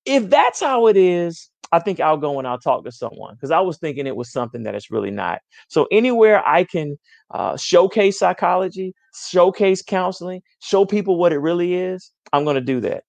If 0.06 0.30
that's 0.30 0.60
how 0.60 0.88
it 0.88 0.98
is, 0.98 1.50
I 1.72 1.80
think 1.80 2.00
I'll 2.00 2.18
go 2.18 2.38
and 2.38 2.48
I'll 2.48 2.60
talk 2.60 2.86
to 2.86 2.92
someone 2.92 3.33
because 3.33 3.51
I 3.51 3.60
was 3.60 3.77
thinking 3.77 4.07
it 4.07 4.16
was 4.16 4.31
something 4.31 4.63
that 4.63 4.75
it's 4.75 4.92
really 4.92 5.12
not. 5.12 5.42
So 5.68 5.88
anywhere 5.92 6.45
I 6.48 6.63
can 6.63 6.98
uh, 7.32 7.58
showcase 7.58 8.20
psychology, 8.20 8.94
showcase 9.29 9.82
counseling, 9.82 10.41
show 10.62 10.86
people 10.86 11.17
what 11.17 11.34
it 11.34 11.39
really 11.39 11.74
is, 11.74 12.12
I'm 12.34 12.44
going 12.44 12.55
to 12.55 12.62
do 12.62 12.79
that. 12.82 13.03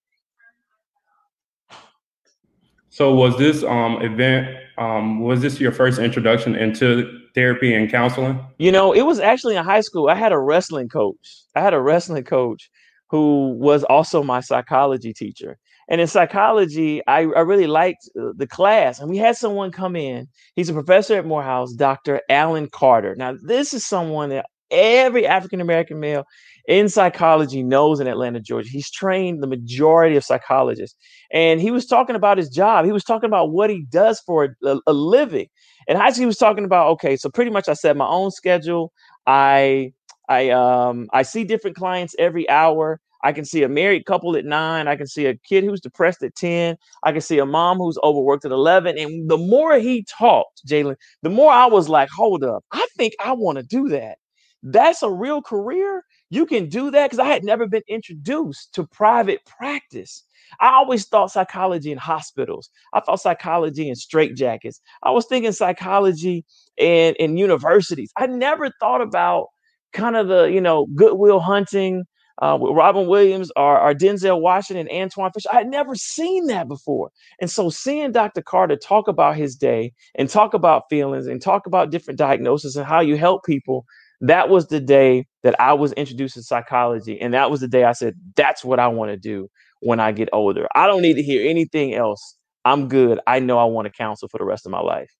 So 2.97 3.13
was 3.13 3.37
this 3.37 3.63
um, 3.63 4.01
event 4.01 4.57
um, 4.79 5.21
was 5.21 5.43
this 5.43 5.61
your 5.61 5.71
first 5.71 5.99
introduction 5.99 6.55
into 6.55 7.21
therapy 7.35 7.75
and 7.75 7.91
counseling? 7.91 8.41
You 8.57 8.73
know, 8.73 8.95
it 8.95 9.03
was 9.03 9.21
actually 9.21 9.57
in 9.57 9.65
high 9.67 9.83
school. 9.83 10.09
I 10.09 10.15
had 10.15 10.33
a 10.33 10.39
wrestling 10.39 10.89
coach. 10.89 11.43
I 11.55 11.61
had 11.61 11.75
a 11.75 11.81
wrestling 11.81 12.25
coach 12.25 12.71
who 13.11 13.55
was 13.59 13.85
also 13.85 14.23
my 14.23 14.41
psychology 14.41 15.13
teacher. 15.13 15.59
And 15.91 16.01
in 16.01 16.07
psychology, 16.07 17.03
I, 17.07 17.21
I 17.21 17.41
really 17.41 17.67
liked 17.67 18.09
uh, 18.19 18.33
the 18.35 18.47
class. 18.47 18.99
And 18.99 19.11
we 19.11 19.19
had 19.19 19.37
someone 19.37 19.73
come 19.73 19.95
in. 19.95 20.27
He's 20.55 20.71
a 20.71 20.73
professor 20.73 21.17
at 21.19 21.27
Morehouse, 21.27 21.75
Dr. 21.75 22.23
Alan 22.31 22.67
Carter. 22.67 23.15
Now, 23.15 23.35
this 23.43 23.75
is 23.75 23.85
someone 23.85 24.31
that 24.31 24.47
every 24.71 25.27
African 25.27 25.61
American 25.61 26.01
male 26.01 26.25
in 26.67 26.89
psychology 26.89 27.63
knows 27.63 28.01
in 28.01 28.07
Atlanta, 28.07 28.41
Georgia. 28.41 28.69
He's 28.69 28.91
trained 28.91 29.43
the 29.43 29.47
majority 29.47 30.17
of 30.17 30.25
psychologists. 30.25 30.97
And 31.33 31.61
he 31.61 31.71
was 31.71 31.87
talking 31.87 32.17
about 32.17 32.39
his 32.39 32.49
job. 32.49 32.85
He 32.85 32.93
was 32.93 33.05
talking 33.05 33.29
about 33.29 33.53
what 33.53 33.71
he 33.71 33.87
does 33.91 34.21
for 34.21 34.57
a, 34.65 34.79
a 34.87 34.93
living. 34.93 35.47
And 35.89 35.99
school, 35.99 36.23
he 36.23 36.27
was 36.27 36.39
talking 36.39 36.65
about, 36.65 36.89
okay, 36.93 37.17
so 37.17 37.31
pretty 37.31 37.51
much 37.51 37.69
I 37.69 37.75
set 37.75 37.97
my 37.97 38.07
own 38.07 38.31
schedule. 38.31 38.93
I 39.27 39.93
I 40.29 40.51
um 40.51 41.09
I 41.13 41.23
see 41.23 41.45
different 41.45 41.77
clients 41.77 42.15
every 42.19 42.49
hour. 42.49 43.01
I 43.23 43.33
can 43.33 43.45
see 43.45 43.63
a 43.63 43.69
married 43.69 44.05
couple 44.07 44.37
at 44.37 44.45
nine. 44.45 44.89
I 44.89 44.97
can 44.97 45.07
see 45.07 45.27
a 45.27 45.35
kid 45.35 45.65
who's 45.65 45.81
depressed 45.81 46.23
at 46.23 46.35
10. 46.37 46.77
I 47.03 47.13
can 47.13 47.21
see 47.21 47.39
a 47.39 47.47
mom 47.47 47.79
who's 47.79 47.99
overworked 48.05 48.45
at 48.45 48.53
11. 48.53 48.99
And 48.99 49.29
the 49.29 49.39
more 49.39 49.79
he 49.79 50.05
talked, 50.05 50.67
Jalen, 50.67 50.97
the 51.23 51.31
more 51.31 51.51
I 51.51 51.67
was 51.67 51.89
like, 51.89 52.09
hold 52.11 52.45
up, 52.45 52.65
I 52.73 52.87
think 52.97 53.15
I 53.25 53.33
want 53.33 53.59
to 53.59 53.65
do 53.65 53.89
that. 53.89 54.19
That's 54.63 55.03
a 55.03 55.11
real 55.11 55.43
career. 55.43 56.03
You 56.31 56.47
can 56.47 56.69
do 56.69 56.91
that 56.91 57.07
because 57.07 57.19
I 57.19 57.27
had 57.29 57.45
never 57.45 57.67
been 57.67 57.83
introduced 57.89 58.75
to 58.75 58.87
private 58.87 59.45
practice. 59.47 60.25
I 60.61 60.69
always 60.71 61.07
thought 61.07 61.31
psychology 61.33 61.93
in 61.93 61.99
hospitals. 61.99 62.71
I 62.93 63.01
thought 63.01 63.21
psychology 63.21 63.89
in 63.89 63.95
straitjackets. 63.95 64.81
I 65.03 65.11
was 65.11 65.27
thinking 65.27 65.53
psychology 65.53 66.45
in, 66.77 67.15
in 67.17 67.37
universities. 67.37 68.13
I 68.17 68.27
never 68.27 68.71
thought 68.81 69.01
about 69.01 69.49
kind 69.93 70.17
of 70.17 70.29
the, 70.29 70.45
you 70.45 70.61
know, 70.61 70.87
goodwill 70.95 71.41
hunting, 71.41 72.05
uh, 72.43 72.57
with 72.61 72.73
Robin 72.77 73.07
Williams 73.07 73.51
or, 73.57 73.81
or 73.81 73.95
Denzel 73.95 74.41
Washington, 74.41 74.89
Antwone 74.89 75.33
Fisher. 75.33 75.49
I 75.53 75.57
had 75.59 75.69
never 75.69 75.95
seen 75.95 76.47
that 76.47 76.69
before. 76.69 77.11
And 77.41 77.51
so 77.51 77.71
seeing 77.71 78.13
Dr. 78.13 78.43
Carter 78.43 78.77
talk 78.77 79.09
about 79.09 79.37
his 79.37 79.57
day 79.57 79.93
and 80.17 80.29
talk 80.29 80.53
about 80.55 80.85
feelings 80.91 81.27
and 81.27 81.41
talk 81.41 81.67
about 81.67 81.91
different 81.91 82.19
diagnoses 82.19 82.77
and 82.77 82.87
how 82.87 83.01
you 83.01 83.17
help 83.17 83.45
people, 83.45 83.87
that 84.21 84.49
was 84.49 84.69
the 84.69 84.81
day 84.81 85.27
that 85.43 85.59
I 85.61 85.73
was 85.73 85.93
introduced 85.93 86.35
to 86.35 86.43
psychology. 86.43 87.21
And 87.21 87.35
that 87.35 87.51
was 87.51 87.61
the 87.61 87.69
day 87.69 87.85
I 87.85 87.93
said, 87.93 88.15
that's 88.35 88.65
what 88.65 88.79
I 88.81 88.89
want 88.89 89.11
to 89.11 89.17
do 89.17 89.49
when 89.81 90.01
I 90.01 90.13
get 90.13 90.29
older. 90.33 90.67
I 90.75 90.87
don't 90.87 91.03
need 91.03 91.15
to 91.15 91.23
hear 91.23 91.49
anything 91.49 91.95
else. 91.95 92.37
I'm 92.65 92.89
good. 92.89 93.21
I 93.27 93.39
know 93.39 93.59
I 93.59 93.65
want 93.65 93.87
to 93.87 93.93
counsel 93.93 94.29
for 94.29 94.39
the 94.39 94.45
rest 94.45 94.67
of 94.67 94.73
my 94.73 94.81
life. 94.81 95.11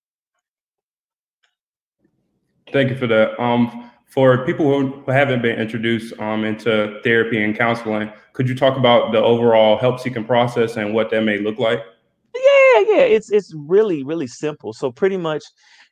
Thank 2.73 2.91
you 2.91 2.97
for 2.97 3.07
that. 3.07 3.41
Um, 3.41 3.91
for 4.07 4.45
people 4.45 4.67
who 4.67 5.11
haven't 5.11 5.43
been 5.43 5.59
introduced 5.59 6.19
um, 6.19 6.45
into 6.45 7.01
therapy 7.05 7.43
and 7.43 7.57
counseling, 7.57 8.11
could 8.33 8.49
you 8.49 8.55
talk 8.55 8.77
about 8.77 9.13
the 9.13 9.19
overall 9.19 9.79
help 9.79 10.01
seeking 10.01 10.25
process 10.25 10.77
and 10.77 10.95
what 10.95 11.11
that 11.11 11.23
may 11.23 11.39
look 11.39 11.59
like? 11.59 11.81
Yeah, 12.77 12.97
yeah, 12.97 13.03
it's 13.03 13.31
it's 13.31 13.53
really 13.57 14.03
really 14.05 14.27
simple. 14.27 14.73
So 14.73 14.91
pretty 14.93 15.17
much, 15.17 15.43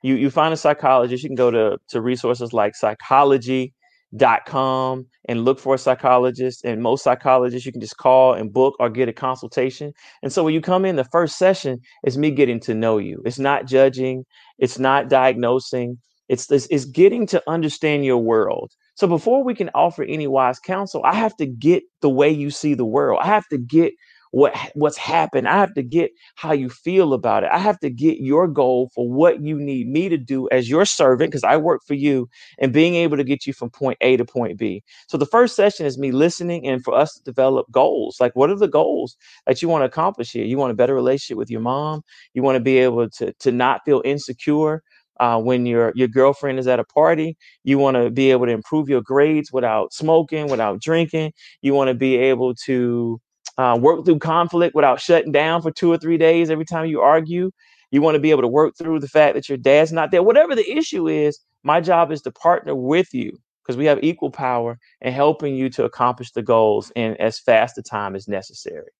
you 0.02 0.14
you 0.16 0.30
find 0.30 0.52
a 0.52 0.56
psychologist. 0.56 1.22
You 1.22 1.28
can 1.28 1.36
go 1.36 1.50
to 1.50 1.78
to 1.88 2.00
resources 2.00 2.52
like 2.52 2.74
psychology.com 2.76 5.06
and 5.28 5.44
look 5.44 5.58
for 5.58 5.74
a 5.74 5.78
psychologist. 5.78 6.64
And 6.64 6.82
most 6.82 7.04
psychologists 7.04 7.66
you 7.66 7.72
can 7.72 7.80
just 7.80 7.96
call 7.96 8.34
and 8.34 8.52
book 8.52 8.74
or 8.80 8.90
get 8.90 9.08
a 9.08 9.12
consultation. 9.12 9.92
And 10.22 10.32
so 10.32 10.44
when 10.44 10.54
you 10.54 10.60
come 10.60 10.84
in, 10.84 10.96
the 10.96 11.04
first 11.04 11.38
session 11.38 11.78
is 12.06 12.18
me 12.18 12.30
getting 12.30 12.60
to 12.60 12.74
know 12.74 12.98
you. 12.98 13.22
It's 13.24 13.38
not 13.38 13.66
judging. 13.66 14.24
It's 14.58 14.78
not 14.78 15.08
diagnosing 15.08 15.98
it's 16.28 16.46
this 16.46 16.66
is 16.68 16.86
getting 16.86 17.26
to 17.26 17.42
understand 17.46 18.04
your 18.04 18.18
world. 18.18 18.72
So 18.94 19.06
before 19.06 19.44
we 19.44 19.54
can 19.54 19.70
offer 19.74 20.04
any 20.04 20.26
wise 20.26 20.58
counsel, 20.58 21.02
I 21.04 21.14
have 21.14 21.36
to 21.36 21.46
get 21.46 21.82
the 22.00 22.08
way 22.08 22.30
you 22.30 22.50
see 22.50 22.74
the 22.74 22.84
world. 22.84 23.20
I 23.22 23.26
have 23.26 23.46
to 23.48 23.58
get 23.58 23.92
what 24.34 24.52
what's 24.74 24.96
happened. 24.98 25.48
I 25.48 25.58
have 25.58 25.74
to 25.74 25.82
get 25.82 26.10
how 26.34 26.52
you 26.52 26.68
feel 26.68 27.12
about 27.12 27.44
it. 27.44 27.50
I 27.52 27.58
have 27.58 27.78
to 27.80 27.90
get 27.90 28.18
your 28.18 28.48
goal 28.48 28.90
for 28.92 29.08
what 29.08 29.40
you 29.40 29.56
need 29.56 29.88
me 29.88 30.08
to 30.08 30.16
do 30.16 30.48
as 30.50 30.68
your 30.68 30.84
servant 30.84 31.30
because 31.30 31.44
I 31.44 31.56
work 31.56 31.82
for 31.86 31.94
you 31.94 32.28
and 32.58 32.72
being 32.72 32.96
able 32.96 33.16
to 33.16 33.22
get 33.22 33.46
you 33.46 33.52
from 33.52 33.70
point 33.70 33.96
A 34.00 34.16
to 34.16 34.24
point 34.24 34.58
B. 34.58 34.82
So 35.06 35.16
the 35.16 35.26
first 35.26 35.54
session 35.54 35.86
is 35.86 35.98
me 35.98 36.10
listening 36.10 36.66
and 36.66 36.82
for 36.82 36.94
us 36.94 37.14
to 37.14 37.22
develop 37.22 37.70
goals. 37.70 38.16
Like 38.18 38.34
what 38.34 38.50
are 38.50 38.56
the 38.56 38.66
goals 38.66 39.16
that 39.46 39.62
you 39.62 39.68
want 39.68 39.82
to 39.82 39.86
accomplish 39.86 40.32
here? 40.32 40.44
You 40.44 40.58
want 40.58 40.72
a 40.72 40.74
better 40.74 40.94
relationship 40.94 41.38
with 41.38 41.50
your 41.50 41.60
mom? 41.60 42.02
You 42.34 42.42
want 42.42 42.56
to 42.56 42.60
be 42.60 42.78
able 42.78 43.08
to 43.10 43.32
to 43.32 43.52
not 43.52 43.82
feel 43.84 44.02
insecure 44.04 44.82
uh, 45.20 45.40
when 45.40 45.64
your 45.64 45.92
your 45.94 46.08
girlfriend 46.08 46.58
is 46.58 46.66
at 46.66 46.80
a 46.80 46.84
party 46.84 47.36
you 47.62 47.78
want 47.78 47.96
to 47.96 48.10
be 48.10 48.32
able 48.32 48.46
to 48.46 48.52
improve 48.52 48.88
your 48.88 49.00
grades 49.00 49.52
without 49.52 49.92
smoking 49.92 50.48
without 50.48 50.80
drinking 50.80 51.32
you 51.62 51.72
want 51.72 51.86
to 51.86 51.94
be 51.94 52.16
able 52.16 52.52
to 52.52 53.20
uh, 53.58 53.78
work 53.80 54.04
through 54.04 54.18
conflict 54.18 54.74
without 54.74 55.00
shutting 55.00 55.32
down 55.32 55.62
for 55.62 55.70
two 55.70 55.90
or 55.90 55.98
three 55.98 56.18
days 56.18 56.50
every 56.50 56.64
time 56.64 56.86
you 56.86 57.00
argue. 57.00 57.50
You 57.90 58.02
want 58.02 58.16
to 58.16 58.20
be 58.20 58.30
able 58.30 58.42
to 58.42 58.48
work 58.48 58.74
through 58.76 59.00
the 59.00 59.08
fact 59.08 59.34
that 59.34 59.48
your 59.48 59.58
dad's 59.58 59.92
not 59.92 60.10
there. 60.10 60.22
Whatever 60.22 60.54
the 60.54 60.68
issue 60.68 61.08
is 61.08 61.38
my 61.62 61.80
job 61.80 62.12
is 62.12 62.22
to 62.22 62.30
partner 62.30 62.74
with 62.74 63.14
you 63.14 63.36
because 63.62 63.76
we 63.76 63.86
have 63.86 64.02
equal 64.02 64.30
power 64.30 64.78
in 65.00 65.12
helping 65.12 65.54
you 65.54 65.70
to 65.70 65.84
accomplish 65.84 66.32
the 66.32 66.42
goals 66.42 66.92
in 66.94 67.16
as 67.16 67.38
fast 67.38 67.78
a 67.78 67.82
time 67.82 68.14
as 68.14 68.28
necessary. 68.28 68.90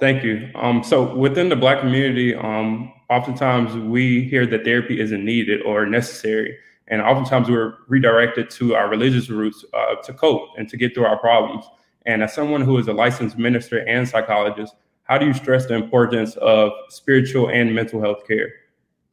Thank 0.00 0.22
you. 0.22 0.50
Um, 0.54 0.82
so 0.84 1.14
within 1.14 1.48
the 1.48 1.56
Black 1.56 1.80
community, 1.80 2.34
um, 2.34 2.92
oftentimes 3.08 3.74
we 3.74 4.24
hear 4.24 4.46
that 4.46 4.64
therapy 4.64 5.00
isn't 5.00 5.24
needed 5.24 5.62
or 5.62 5.86
necessary, 5.86 6.56
and 6.88 7.00
oftentimes 7.00 7.48
we're 7.48 7.74
redirected 7.88 8.50
to 8.50 8.74
our 8.74 8.88
religious 8.88 9.30
roots 9.30 9.64
uh, 9.72 9.96
to 10.02 10.12
cope 10.12 10.48
and 10.58 10.68
to 10.68 10.76
get 10.76 10.94
through 10.94 11.06
our 11.06 11.18
problems. 11.18 11.64
And 12.06 12.22
as 12.22 12.34
someone 12.34 12.60
who 12.60 12.76
is 12.78 12.88
a 12.88 12.92
licensed 12.92 13.38
minister 13.38 13.78
and 13.88 14.08
psychologist, 14.08 14.74
how 15.04 15.18
do 15.18 15.26
you 15.26 15.34
stress 15.34 15.66
the 15.66 15.74
importance 15.74 16.36
of 16.36 16.72
spiritual 16.88 17.48
and 17.48 17.74
mental 17.74 18.00
health 18.00 18.26
care? 18.26 18.48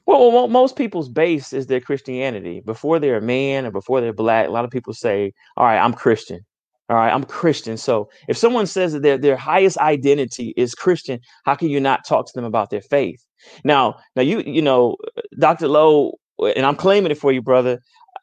Well, 0.06 0.48
most 0.48 0.76
people's 0.76 1.08
base 1.08 1.54
is 1.54 1.68
their 1.68 1.80
Christianity. 1.80 2.62
Before 2.66 3.00
they're 3.00 3.18
a 3.18 3.22
man 3.22 3.66
or 3.66 3.72
before 3.72 4.02
they're 4.02 4.12
black, 4.12 4.48
a 4.48 4.52
lot 4.52 4.66
of 4.66 4.72
people 4.72 4.94
say, 4.94 5.34
"All 5.56 5.66
right, 5.66 5.80
I'm 5.80 5.94
Christian." 5.94 6.46
All 6.90 6.98
right, 6.98 7.14
I'm 7.14 7.24
Christian. 7.24 7.78
So 7.78 8.10
if 8.28 8.36
someone 8.36 8.68
says 8.68 8.92
that 8.92 9.02
their, 9.02 9.18
their 9.18 9.38
highest 9.38 9.78
identity 9.78 10.54
is 10.58 10.76
Christian, 10.76 11.22
how 11.46 11.56
can 11.56 11.70
you 11.70 11.80
not 11.80 12.06
talk 12.06 12.26
to 12.26 12.34
them 12.36 12.44
about 12.44 12.70
their 12.70 12.82
faith? 12.82 13.26
Now, 13.64 13.96
now 14.18 14.24
you 14.24 14.42
you 14.42 14.62
know, 14.62 14.98
Dr. 15.40 15.70
Lowe, 15.70 16.20
and 16.42 16.66
I'm 16.66 16.76
claiming 16.78 17.12
it 17.12 17.18
for 17.20 17.32
you, 17.32 17.42
brother. 17.42 17.80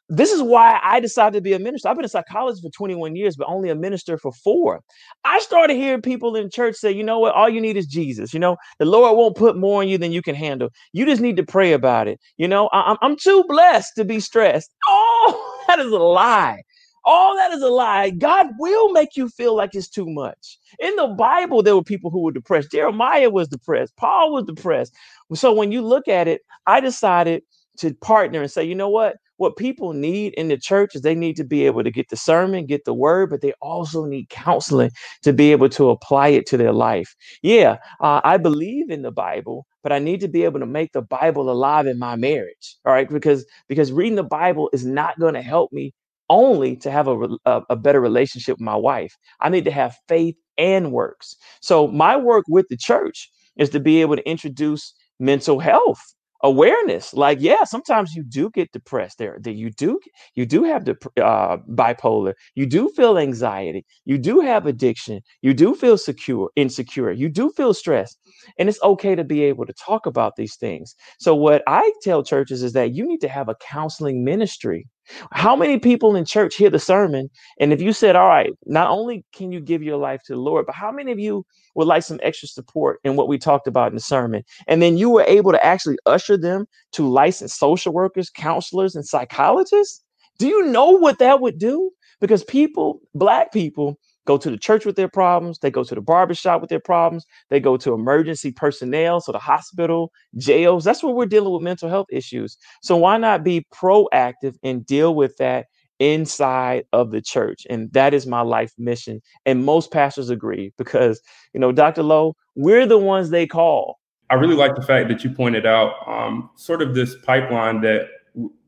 This 0.09 0.31
is 0.31 0.41
why 0.41 0.79
I 0.83 0.99
decided 1.01 1.35
to 1.37 1.41
be 1.41 1.53
a 1.53 1.59
minister. 1.59 1.89
I've 1.89 1.97
been 1.97 2.05
a 2.05 2.09
psychologist 2.09 2.63
for 2.63 2.71
21 2.71 3.15
years, 3.15 3.35
but 3.37 3.47
only 3.47 3.69
a 3.71 3.75
minister 3.75 4.17
for 4.17 4.31
four. 4.31 4.81
I 5.25 5.39
started 5.39 5.75
hearing 5.77 6.01
people 6.01 6.35
in 6.35 6.51
church 6.51 6.75
say, 6.75 6.91
you 6.91 7.03
know 7.03 7.19
what, 7.19 7.35
all 7.35 7.49
you 7.49 7.61
need 7.61 7.77
is 7.77 7.87
Jesus. 7.87 8.33
You 8.33 8.39
know, 8.39 8.57
the 8.79 8.85
Lord 8.85 9.17
won't 9.17 9.37
put 9.37 9.57
more 9.57 9.81
on 9.81 9.89
you 9.89 9.97
than 9.97 10.13
you 10.13 10.21
can 10.21 10.35
handle. 10.35 10.69
You 10.93 11.05
just 11.05 11.21
need 11.21 11.37
to 11.37 11.43
pray 11.43 11.73
about 11.73 12.07
it. 12.07 12.19
You 12.37 12.47
know, 12.47 12.69
I- 12.73 12.97
I'm 13.01 13.17
too 13.17 13.43
blessed 13.47 13.93
to 13.97 14.05
be 14.05 14.19
stressed. 14.19 14.71
Oh, 14.87 15.65
that 15.67 15.79
is 15.79 15.91
a 15.91 15.97
lie. 15.99 16.61
All 17.05 17.35
that 17.37 17.51
is 17.51 17.61
a 17.63 17.69
lie. 17.69 18.11
God 18.11 18.47
will 18.59 18.91
make 18.93 19.17
you 19.17 19.29
feel 19.29 19.55
like 19.55 19.75
it's 19.75 19.89
too 19.89 20.05
much. 20.07 20.59
In 20.79 20.95
the 20.97 21.07
Bible, 21.07 21.63
there 21.63 21.75
were 21.75 21.83
people 21.83 22.11
who 22.11 22.23
were 22.23 22.31
depressed. 22.31 22.71
Jeremiah 22.71 23.29
was 23.31 23.47
depressed. 23.49 23.95
Paul 23.97 24.33
was 24.33 24.45
depressed. 24.45 24.93
So 25.33 25.53
when 25.53 25.71
you 25.73 25.81
look 25.83 26.07
at 26.07 26.27
it, 26.29 26.41
I 26.67 26.79
decided 26.81 27.43
to 27.79 27.93
partner 27.95 28.41
and 28.41 28.51
say, 28.51 28.63
you 28.63 28.75
know 28.75 28.89
what? 28.89 29.17
What 29.37 29.55
people 29.55 29.93
need 29.93 30.33
in 30.33 30.49
the 30.49 30.57
church 30.57 30.95
is 30.95 31.01
they 31.01 31.15
need 31.15 31.37
to 31.37 31.45
be 31.45 31.65
able 31.65 31.83
to 31.83 31.91
get 31.91 32.09
the 32.09 32.17
sermon, 32.17 32.65
get 32.65 32.83
the 32.83 32.93
word, 32.93 33.29
but 33.29 33.41
they 33.41 33.53
also 33.61 34.05
need 34.05 34.29
counseling 34.29 34.91
to 35.23 35.31
be 35.31 35.51
able 35.51 35.69
to 35.69 35.89
apply 35.89 36.27
it 36.29 36.45
to 36.47 36.57
their 36.57 36.73
life. 36.73 37.15
Yeah, 37.41 37.77
uh, 38.01 38.19
I 38.23 38.37
believe 38.37 38.89
in 38.89 39.01
the 39.01 39.11
Bible, 39.11 39.65
but 39.81 39.93
I 39.93 39.99
need 39.99 40.19
to 40.21 40.27
be 40.27 40.43
able 40.43 40.59
to 40.59 40.65
make 40.65 40.91
the 40.91 41.01
Bible 41.01 41.49
alive 41.49 41.87
in 41.87 41.97
my 41.97 42.17
marriage. 42.17 42.75
All 42.85 42.91
right, 42.91 43.09
because 43.09 43.45
because 43.69 43.93
reading 43.93 44.15
the 44.15 44.23
Bible 44.23 44.69
is 44.73 44.85
not 44.85 45.17
going 45.19 45.35
to 45.35 45.41
help 45.41 45.71
me 45.71 45.93
only 46.29 46.75
to 46.75 46.91
have 46.91 47.07
a, 47.07 47.27
a, 47.45 47.61
a, 47.71 47.75
better 47.75 47.99
relationship 47.99 48.57
with 48.57 48.61
my 48.61 48.75
wife. 48.75 49.17
I 49.39 49.49
need 49.49 49.65
to 49.65 49.71
have 49.71 49.97
faith 50.07 50.35
and 50.59 50.91
works. 50.91 51.35
So 51.61 51.87
my 51.87 52.15
work 52.17 52.45
with 52.47 52.67
the 52.69 52.77
church 52.77 53.31
is 53.57 53.69
to 53.71 53.79
be 53.79 54.01
able 54.01 54.15
to 54.15 54.29
introduce 54.29 54.93
mental 55.19 55.59
health 55.59 55.99
awareness 56.43 57.13
like 57.13 57.37
yeah 57.41 57.63
sometimes 57.65 58.13
you 58.15 58.23
do 58.23 58.49
get 58.51 58.71
depressed 58.71 59.17
there 59.17 59.37
that 59.41 59.53
you 59.55 59.69
do 59.71 59.99
you 60.35 60.45
do 60.45 60.63
have 60.63 60.85
the 60.85 60.95
uh, 61.21 61.57
bipolar 61.69 62.33
you 62.55 62.65
do 62.65 62.89
feel 62.95 63.17
anxiety 63.17 63.85
you 64.05 64.17
do 64.17 64.39
have 64.39 64.65
addiction 64.65 65.19
you 65.41 65.53
do 65.53 65.75
feel 65.75 65.97
secure 65.97 66.49
insecure 66.55 67.11
you 67.11 67.27
do 67.27 67.49
feel 67.51 67.73
stressed 67.73 68.17
and 68.57 68.69
it's 68.69 68.81
okay 68.83 69.15
to 69.15 69.23
be 69.23 69.43
able 69.43 69.65
to 69.65 69.73
talk 69.73 70.05
about 70.05 70.35
these 70.35 70.55
things. 70.55 70.95
So 71.19 71.35
what 71.35 71.61
i 71.67 71.91
tell 72.01 72.23
churches 72.23 72.63
is 72.63 72.73
that 72.73 72.93
you 72.93 73.05
need 73.05 73.21
to 73.21 73.29
have 73.29 73.49
a 73.49 73.55
counseling 73.55 74.23
ministry 74.23 74.87
how 75.31 75.55
many 75.55 75.79
people 75.79 76.15
in 76.15 76.25
church 76.25 76.55
hear 76.55 76.69
the 76.69 76.79
sermon? 76.79 77.29
And 77.59 77.73
if 77.73 77.81
you 77.81 77.93
said, 77.93 78.15
All 78.15 78.27
right, 78.27 78.51
not 78.65 78.89
only 78.89 79.25
can 79.33 79.51
you 79.51 79.59
give 79.59 79.83
your 79.83 79.97
life 79.97 80.21
to 80.25 80.33
the 80.33 80.39
Lord, 80.39 80.65
but 80.65 80.75
how 80.75 80.91
many 80.91 81.11
of 81.11 81.19
you 81.19 81.45
would 81.75 81.87
like 81.87 82.03
some 82.03 82.19
extra 82.23 82.47
support 82.47 82.99
in 83.03 83.15
what 83.15 83.27
we 83.27 83.37
talked 83.37 83.67
about 83.67 83.89
in 83.89 83.95
the 83.95 84.01
sermon? 84.01 84.43
And 84.67 84.81
then 84.81 84.97
you 84.97 85.09
were 85.09 85.23
able 85.23 85.51
to 85.51 85.65
actually 85.65 85.97
usher 86.05 86.37
them 86.37 86.65
to 86.93 87.07
licensed 87.07 87.59
social 87.59 87.93
workers, 87.93 88.29
counselors, 88.29 88.95
and 88.95 89.05
psychologists? 89.05 90.03
Do 90.37 90.47
you 90.47 90.65
know 90.65 90.91
what 90.91 91.19
that 91.19 91.41
would 91.41 91.57
do? 91.57 91.91
Because 92.21 92.43
people, 92.43 93.01
Black 93.13 93.51
people, 93.51 93.97
go 94.29 94.37
to 94.37 94.51
the 94.51 94.57
church 94.57 94.85
with 94.85 94.95
their 94.95 95.09
problems, 95.09 95.57
they 95.57 95.71
go 95.71 95.83
to 95.83 95.95
the 95.95 96.01
barbershop 96.01 96.61
with 96.61 96.69
their 96.69 96.79
problems, 96.79 97.25
they 97.49 97.59
go 97.59 97.77
to 97.77 97.95
emergency 97.95 98.51
personnel, 98.51 99.19
so 99.19 99.31
the 99.31 99.39
hospital, 99.39 100.11
jails. 100.37 100.83
That's 100.83 101.01
where 101.01 101.15
we're 101.15 101.25
dealing 101.25 101.51
with 101.51 101.63
mental 101.63 101.89
health 101.89 102.05
issues. 102.11 102.55
So 102.83 102.95
why 102.95 103.17
not 103.17 103.43
be 103.43 103.65
proactive 103.73 104.55
and 104.61 104.85
deal 104.85 105.15
with 105.15 105.35
that 105.37 105.65
inside 105.97 106.83
of 106.93 107.09
the 107.09 107.21
church? 107.21 107.65
And 107.71 107.91
that 107.93 108.13
is 108.13 108.27
my 108.27 108.41
life 108.41 108.71
mission. 108.77 109.19
And 109.47 109.65
most 109.65 109.89
pastors 109.91 110.29
agree 110.29 110.73
because, 110.77 111.19
you 111.55 111.59
know, 111.59 111.71
Dr. 111.71 112.03
Lowe, 112.03 112.35
we're 112.55 112.85
the 112.85 112.99
ones 112.99 113.31
they 113.31 113.47
call. 113.47 113.97
I 114.29 114.35
really 114.35 114.55
like 114.55 114.75
the 114.75 114.83
fact 114.83 115.09
that 115.09 115.23
you 115.23 115.31
pointed 115.31 115.65
out 115.65 116.07
um, 116.07 116.51
sort 116.53 116.83
of 116.83 116.93
this 116.93 117.15
pipeline 117.25 117.81
that 117.81 118.09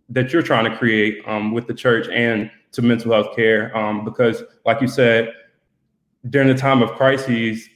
that 0.09 0.33
you're 0.33 0.41
trying 0.41 0.69
to 0.69 0.75
create 0.75 1.21
um, 1.27 1.53
with 1.53 1.67
the 1.67 1.73
church 1.73 2.07
and 2.09 2.49
to 2.71 2.81
mental 2.81 3.13
health 3.13 3.35
care 3.35 3.75
um, 3.77 4.03
because 4.03 4.43
like 4.65 4.81
you 4.81 4.87
said 4.87 5.31
during 6.29 6.47
the 6.47 6.55
time 6.55 6.81
of 6.81 6.91
crises, 6.91 7.67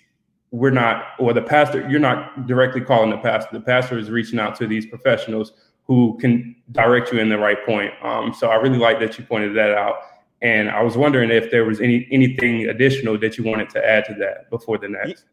we're 0.51 0.71
not, 0.71 1.05
or 1.19 1.33
the 1.33 1.41
pastor, 1.41 1.87
you're 1.89 1.99
not 1.99 2.47
directly 2.47 2.81
calling 2.81 3.09
the 3.09 3.17
pastor. 3.17 3.49
The 3.53 3.61
pastor 3.61 3.97
is 3.97 4.09
reaching 4.09 4.39
out 4.39 4.55
to 4.57 4.67
these 4.67 4.85
professionals 4.85 5.53
who 5.83 6.17
can 6.19 6.55
direct 6.71 7.11
you 7.11 7.19
in 7.19 7.29
the 7.29 7.37
right 7.37 7.63
point. 7.65 7.91
Um, 8.01 8.33
so 8.33 8.49
I 8.49 8.55
really 8.55 8.77
like 8.77 8.99
that 8.99 9.17
you 9.17 9.25
pointed 9.25 9.55
that 9.55 9.71
out. 9.71 9.95
And 10.41 10.69
I 10.69 10.83
was 10.83 10.97
wondering 10.97 11.31
if 11.31 11.49
there 11.49 11.65
was 11.65 11.79
any 11.79 12.07
anything 12.11 12.67
additional 12.67 13.17
that 13.19 13.37
you 13.37 13.43
wanted 13.43 13.69
to 13.71 13.85
add 13.85 14.05
to 14.05 14.13
that 14.15 14.49
before 14.49 14.77
the 14.77 14.89
next. 14.89 15.25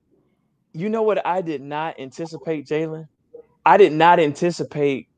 You 0.72 0.88
know 0.88 1.02
what 1.02 1.24
I 1.26 1.42
did 1.42 1.60
not 1.60 1.98
anticipate, 1.98 2.66
Jalen? 2.66 3.08
I 3.66 3.76
did 3.76 3.92
not 3.92 4.20
anticipate 4.20 5.08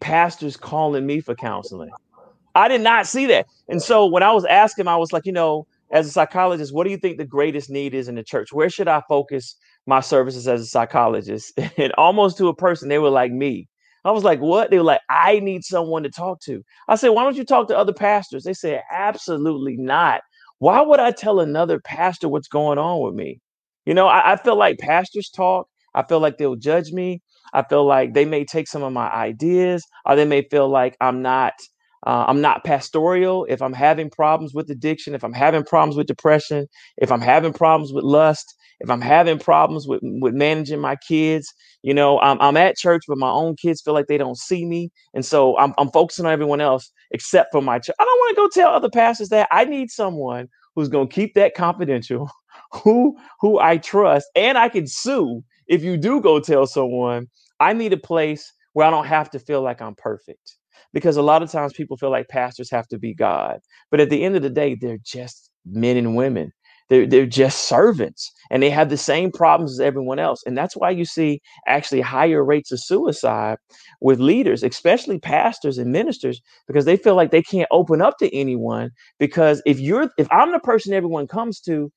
pastors 0.00 0.56
calling 0.56 1.06
me 1.06 1.20
for 1.20 1.34
counseling. 1.34 1.90
I 2.54 2.68
did 2.68 2.80
not 2.80 3.06
see 3.06 3.26
that. 3.26 3.46
And 3.68 3.80
so 3.80 4.06
when 4.06 4.22
I 4.22 4.32
was 4.32 4.44
asking, 4.44 4.88
I 4.88 4.96
was 4.96 5.12
like, 5.12 5.24
you 5.24 5.32
know, 5.32 5.66
as 5.90 6.06
a 6.06 6.10
psychologist, 6.10 6.74
what 6.74 6.84
do 6.84 6.90
you 6.90 6.96
think 6.96 7.18
the 7.18 7.24
greatest 7.24 7.70
need 7.70 7.94
is 7.94 8.08
in 8.08 8.14
the 8.14 8.22
church? 8.22 8.52
Where 8.52 8.70
should 8.70 8.88
I 8.88 9.02
focus 9.08 9.56
my 9.86 10.00
services 10.00 10.46
as 10.46 10.60
a 10.60 10.66
psychologist? 10.66 11.58
And 11.78 11.92
almost 11.98 12.38
to 12.38 12.48
a 12.48 12.54
person, 12.54 12.88
they 12.88 12.98
were 12.98 13.10
like 13.10 13.32
me. 13.32 13.68
I 14.04 14.10
was 14.10 14.24
like, 14.24 14.40
what? 14.40 14.70
They 14.70 14.78
were 14.78 14.84
like, 14.84 15.00
I 15.10 15.40
need 15.40 15.64
someone 15.64 16.02
to 16.02 16.10
talk 16.10 16.40
to. 16.42 16.62
I 16.88 16.96
said, 16.96 17.10
why 17.10 17.24
don't 17.24 17.36
you 17.36 17.44
talk 17.44 17.68
to 17.68 17.76
other 17.76 17.92
pastors? 17.92 18.44
They 18.44 18.54
said, 18.54 18.82
absolutely 18.90 19.76
not. 19.76 20.22
Why 20.58 20.80
would 20.80 21.00
I 21.00 21.10
tell 21.10 21.40
another 21.40 21.78
pastor 21.80 22.28
what's 22.28 22.48
going 22.48 22.78
on 22.78 23.02
with 23.04 23.14
me? 23.14 23.40
You 23.86 23.94
know, 23.94 24.06
I, 24.08 24.32
I 24.32 24.36
feel 24.36 24.56
like 24.56 24.78
pastors 24.78 25.30
talk. 25.30 25.68
I 25.94 26.02
feel 26.02 26.20
like 26.20 26.38
they'll 26.38 26.56
judge 26.56 26.92
me. 26.92 27.22
I 27.52 27.62
feel 27.62 27.84
like 27.84 28.14
they 28.14 28.24
may 28.24 28.44
take 28.44 28.68
some 28.68 28.82
of 28.82 28.92
my 28.92 29.08
ideas, 29.10 29.84
or 30.04 30.16
they 30.16 30.26
may 30.26 30.42
feel 30.42 30.68
like 30.68 30.96
I'm 31.00 31.22
not 31.22 31.54
uh, 32.06 32.24
I'm 32.28 32.40
not 32.40 32.64
pastoral. 32.64 33.44
If 33.48 33.60
I'm 33.60 33.72
having 33.72 34.10
problems 34.10 34.54
with 34.54 34.70
addiction, 34.70 35.14
if 35.14 35.24
I'm 35.24 35.32
having 35.32 35.64
problems 35.64 35.96
with 35.96 36.06
depression, 36.06 36.66
if 36.96 37.10
I'm 37.10 37.20
having 37.20 37.52
problems 37.52 37.92
with 37.92 38.04
lust, 38.04 38.54
if 38.80 38.88
I'm 38.90 39.00
having 39.00 39.38
problems 39.38 39.88
with 39.88 40.00
with 40.02 40.34
managing 40.34 40.80
my 40.80 40.96
kids, 40.96 41.52
you 41.82 41.92
know, 41.92 42.20
I'm, 42.20 42.40
I'm 42.40 42.56
at 42.56 42.76
church, 42.76 43.02
but 43.08 43.18
my 43.18 43.30
own 43.30 43.56
kids 43.56 43.82
feel 43.82 43.94
like 43.94 44.06
they 44.06 44.18
don't 44.18 44.38
see 44.38 44.64
me, 44.64 44.90
and 45.14 45.24
so 45.24 45.58
I'm, 45.58 45.74
I'm 45.78 45.90
focusing 45.90 46.26
on 46.26 46.32
everyone 46.32 46.60
else 46.60 46.90
except 47.10 47.50
for 47.50 47.60
my 47.60 47.78
church. 47.78 47.96
I 47.98 48.04
don't 48.04 48.18
want 48.18 48.36
to 48.36 48.42
go 48.42 48.62
tell 48.62 48.74
other 48.74 48.90
pastors 48.90 49.30
that. 49.30 49.48
I 49.50 49.64
need 49.64 49.90
someone 49.90 50.48
who's 50.76 50.88
going 50.88 51.08
to 51.08 51.14
keep 51.14 51.34
that 51.34 51.54
confidential, 51.54 52.30
who 52.72 53.16
who 53.40 53.58
I 53.58 53.78
trust, 53.78 54.28
and 54.36 54.56
I 54.56 54.68
can 54.68 54.86
sue 54.86 55.42
if 55.66 55.82
you 55.82 55.96
do 55.96 56.20
go 56.20 56.38
tell 56.38 56.66
someone. 56.66 57.26
I 57.60 57.72
need 57.72 57.92
a 57.92 57.96
place 57.96 58.52
where 58.74 58.86
I 58.86 58.90
don't 58.90 59.06
have 59.06 59.30
to 59.30 59.40
feel 59.40 59.62
like 59.62 59.82
I'm 59.82 59.96
perfect 59.96 60.57
because 60.92 61.16
a 61.16 61.22
lot 61.22 61.42
of 61.42 61.50
times 61.50 61.72
people 61.72 61.96
feel 61.96 62.10
like 62.10 62.28
pastors 62.28 62.70
have 62.70 62.88
to 62.88 62.98
be 62.98 63.14
God. 63.14 63.60
But 63.90 64.00
at 64.00 64.10
the 64.10 64.22
end 64.24 64.36
of 64.36 64.42
the 64.42 64.50
day, 64.50 64.74
they're 64.74 64.98
just 65.04 65.50
men 65.66 65.96
and 65.96 66.16
women. 66.16 66.52
They're, 66.88 67.06
they're 67.06 67.26
just 67.26 67.68
servants 67.68 68.32
and 68.50 68.62
they 68.62 68.70
have 68.70 68.88
the 68.88 68.96
same 68.96 69.30
problems 69.30 69.72
as 69.72 69.80
everyone 69.80 70.18
else. 70.18 70.42
And 70.46 70.56
that's 70.56 70.74
why 70.74 70.90
you 70.90 71.04
see 71.04 71.42
actually 71.66 72.00
higher 72.00 72.42
rates 72.42 72.72
of 72.72 72.80
suicide 72.80 73.58
with 74.00 74.20
leaders, 74.20 74.62
especially 74.62 75.18
pastors 75.18 75.76
and 75.76 75.92
ministers, 75.92 76.40
because 76.66 76.86
they 76.86 76.96
feel 76.96 77.14
like 77.14 77.30
they 77.30 77.42
can't 77.42 77.68
open 77.70 78.00
up 78.00 78.16
to 78.18 78.34
anyone. 78.34 78.90
Because 79.18 79.60
if 79.66 79.78
you're, 79.78 80.10
if 80.16 80.28
I'm 80.30 80.50
the 80.52 80.60
person 80.60 80.94
everyone 80.94 81.26
comes 81.26 81.60
to, 81.62 81.92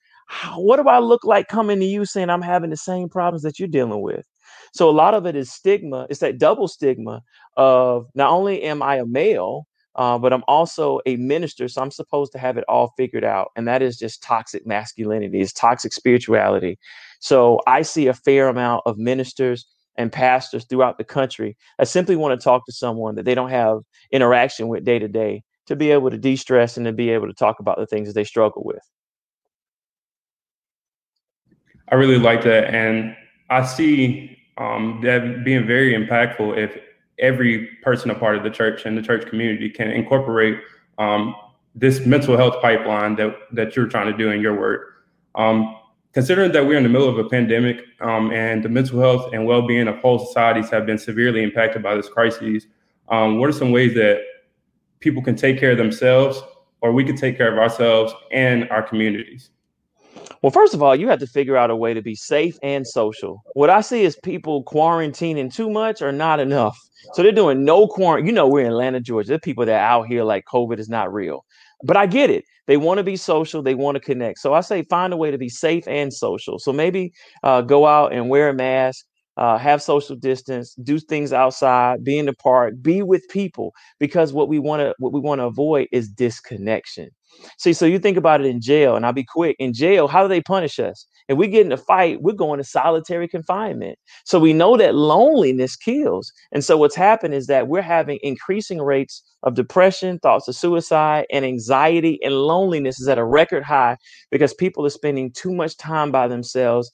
what 0.56 0.78
do 0.78 0.90
I 0.90 1.00
look 1.00 1.24
like 1.24 1.48
coming 1.48 1.80
to 1.80 1.86
you 1.86 2.06
saying 2.06 2.30
I'm 2.30 2.42
having 2.42 2.70
the 2.70 2.78
same 2.78 3.08
problems 3.08 3.44
that 3.44 3.60
you're 3.60 3.68
dealing 3.70 4.02
with? 4.02 4.26
So 4.72 4.90
a 4.90 4.92
lot 4.92 5.14
of 5.14 5.26
it 5.26 5.36
is 5.36 5.52
stigma. 5.52 6.08
It's 6.10 6.20
that 6.22 6.38
double 6.38 6.68
stigma 6.68 7.24
of 7.58 8.08
not 8.16 8.32
only 8.32 8.64
am 8.64 8.82
I 8.82 8.98
a 8.98 9.06
male, 9.06 9.68
uh, 9.96 10.18
but 10.18 10.32
I'm 10.32 10.44
also 10.48 11.02
a 11.06 11.18
minister, 11.18 11.68
so 11.68 11.82
I'm 11.82 11.92
supposed 11.92 12.32
to 12.32 12.40
have 12.40 12.58
it 12.58 12.64
all 12.70 12.94
figured 12.96 13.26
out, 13.26 13.52
and 13.58 13.68
that 13.68 13.82
is 13.82 13.98
just 13.98 14.24
toxic 14.24 14.66
masculinity, 14.66 15.42
is 15.42 15.52
toxic 15.52 15.92
spirituality. 15.92 16.80
So 17.20 17.60
I 17.68 17.82
see 17.82 18.08
a 18.08 18.14
fair 18.14 18.48
amount 18.48 18.84
of 18.86 18.98
ministers 18.98 19.66
and 19.98 20.10
pastors 20.10 20.66
throughout 20.66 20.98
the 20.98 21.04
country 21.04 21.58
I 21.78 21.84
simply 21.84 22.16
want 22.16 22.40
to 22.40 22.44
talk 22.44 22.66
to 22.66 22.72
someone 22.72 23.16
that 23.16 23.26
they 23.26 23.36
don't 23.36 23.50
have 23.50 23.80
interaction 24.12 24.70
with 24.70 24.86
day 24.86 25.00
to 25.00 25.10
day 25.10 25.44
to 25.68 25.76
be 25.76 25.92
able 25.92 26.10
to 26.10 26.18
de-stress 26.18 26.78
and 26.78 26.86
to 26.86 26.94
be 26.94 27.10
able 27.10 27.28
to 27.28 27.34
talk 27.34 27.60
about 27.60 27.78
the 27.78 27.86
things 27.86 28.08
that 28.08 28.14
they 28.14 28.24
struggle 28.24 28.64
with. 28.66 28.82
I 31.90 31.96
really 31.96 32.18
like 32.18 32.44
that, 32.44 32.74
and 32.74 33.16
I 33.50 33.66
see 33.66 34.38
um, 34.58 35.00
that 35.04 35.44
being 35.44 35.66
very 35.66 35.94
impactful 35.94 36.58
if 36.58 36.78
every 37.20 37.68
person 37.84 38.10
a 38.10 38.16
part 38.16 38.36
of 38.36 38.44
the 38.44 38.50
church 38.50 38.86
and 38.86 38.98
the 38.98 39.02
church 39.02 39.28
community 39.28 39.70
can 39.70 39.92
incorporate 39.92 40.60
um, 40.98 41.36
this 41.76 42.06
mental 42.06 42.36
health 42.36 42.62
pipeline 42.62 43.16
that 43.16 43.36
that 43.54 43.76
you're 43.76 43.88
trying 43.88 44.12
to 44.12 44.18
do 44.18 44.30
in 44.32 44.42
your 44.42 44.60
work. 44.60 45.04
Um, 45.36 45.78
considering 46.14 46.52
that 46.52 46.66
we're 46.66 46.78
in 46.78 46.84
the 46.84 46.90
middle 46.90 47.08
of 47.08 47.18
a 47.18 47.30
pandemic 47.30 47.86
um, 48.02 48.32
and 48.32 48.64
the 48.64 48.70
mental 48.70 49.00
health 49.00 49.34
and 49.34 49.46
well-being 49.46 49.88
of 49.88 49.98
whole 50.00 50.20
societies 50.20 50.70
have 50.70 50.86
been 50.86 50.98
severely 50.98 51.42
impacted 51.42 51.82
by 51.82 51.96
this 51.96 52.10
crisis, 52.10 52.66
um, 53.10 53.40
what 53.40 53.50
are 53.50 53.54
some 53.54 53.72
ways 53.72 53.94
that 53.94 54.22
people 55.00 55.22
can 55.22 55.36
take 55.36 55.58
care 55.58 55.72
of 55.72 55.78
themselves, 55.78 56.42
or 56.82 56.92
we 56.92 57.04
can 57.04 57.16
take 57.16 57.38
care 57.38 57.52
of 57.52 57.58
ourselves 57.58 58.14
and 58.32 58.70
our 58.70 58.84
communities? 58.84 59.52
Well, 60.42 60.52
first 60.52 60.74
of 60.74 60.82
all, 60.82 60.96
you 60.96 61.08
have 61.10 61.20
to 61.20 61.28
figure 61.28 61.56
out 61.56 61.70
a 61.70 61.76
way 61.76 61.94
to 61.94 62.02
be 62.02 62.16
safe 62.16 62.58
and 62.64 62.86
social. 62.88 63.44
What 63.54 63.70
I 63.70 63.82
see 63.82 64.04
is 64.04 64.18
people 64.24 64.64
quarantining 64.64 65.54
too 65.54 65.70
much 65.70 66.02
or 66.02 66.12
not 66.12 66.40
enough. 66.40 66.78
So 67.14 67.22
they're 67.22 67.32
doing 67.32 67.64
no 67.64 67.88
quarantine. 67.88 68.26
You 68.28 68.32
know, 68.34 68.48
we're 68.48 68.62
in 68.66 68.72
Atlanta, 68.72 69.00
Georgia. 69.00 69.30
There's 69.30 69.42
people 69.44 69.66
that 69.66 69.80
out 69.80 70.08
here 70.08 70.24
like 70.24 70.46
COVID 70.52 70.80
is 70.80 70.90
not 70.90 71.14
real. 71.14 71.46
But 71.84 71.98
I 71.98 72.08
get 72.08 72.30
it. 72.30 72.44
They 72.68 72.78
want 72.78 72.98
to 73.00 73.04
be 73.04 73.16
social. 73.18 73.62
They 73.62 73.76
want 73.76 73.96
to 73.96 74.00
connect. 74.00 74.40
So 74.40 74.54
I 74.54 74.62
say 74.62 74.84
find 74.84 75.14
a 75.14 75.18
way 75.18 75.30
to 75.30 75.38
be 75.38 75.50
safe 75.50 75.88
and 75.88 76.12
social. 76.12 76.58
So 76.58 76.74
maybe 76.74 77.12
uh, 77.44 77.62
go 77.62 77.86
out 77.86 78.14
and 78.14 78.30
wear 78.30 78.50
a 78.50 78.54
mask, 78.54 79.06
uh, 79.38 79.58
have 79.58 79.82
social 79.82 80.16
distance, 80.16 80.74
do 80.76 81.00
things 81.00 81.34
outside, 81.34 82.04
be 82.04 82.18
in 82.18 82.26
the 82.28 82.34
park, 82.34 82.76
be 82.82 83.02
with 83.04 83.28
people. 83.30 83.74
Because 84.00 84.34
what 84.34 84.48
we 84.48 84.58
want 84.60 84.82
to 84.82 84.96
what 84.98 85.14
we 85.14 85.20
want 85.20 85.40
to 85.40 85.46
avoid 85.46 85.88
is 85.92 86.10
disconnection. 86.10 87.10
See, 87.58 87.74
so 87.74 87.86
you 87.86 88.00
think 88.00 88.18
about 88.18 88.42
it 88.42 88.48
in 88.48 88.62
jail, 88.62 88.96
and 88.96 89.06
I'll 89.06 89.14
be 89.14 89.26
quick. 89.26 89.56
In 89.60 89.74
jail, 89.74 90.08
how 90.08 90.22
do 90.22 90.28
they 90.28 90.42
punish 90.42 90.80
us? 90.80 91.06
If 91.28 91.38
we 91.38 91.48
get 91.48 91.66
in 91.66 91.72
a 91.72 91.78
fight, 91.78 92.22
we're 92.22 92.34
going 92.34 92.58
to 92.58 92.64
solitary 92.64 93.28
confinement. 93.28 93.98
So 94.26 94.40
we 94.40 94.52
know 94.54 94.76
that 94.78 94.96
loneliness 94.96 95.76
kills. 95.76 96.32
And 96.52 96.64
so 96.64 96.76
what's 96.76 96.96
happened 96.96 97.34
is 97.34 97.48
that 97.48 97.68
we're 97.68 97.82
having 97.82 98.20
increasing 98.22 98.82
rates 98.82 99.24
of 99.44 99.54
depression, 99.54 100.20
thoughts 100.20 100.48
of 100.48 100.56
suicide, 100.56 101.26
and 101.32 101.46
anxiety 101.46 102.20
and 102.24 102.34
loneliness 102.34 103.00
is 103.00 103.08
at 103.08 103.18
a 103.18 103.24
record 103.24 103.64
high 103.64 103.98
because 104.30 104.54
people 104.54 104.86
are 104.86 104.90
spending 104.90 105.32
too 105.32 105.54
much 105.54 105.78
time 105.78 106.12
by 106.12 106.28
themselves, 106.28 106.92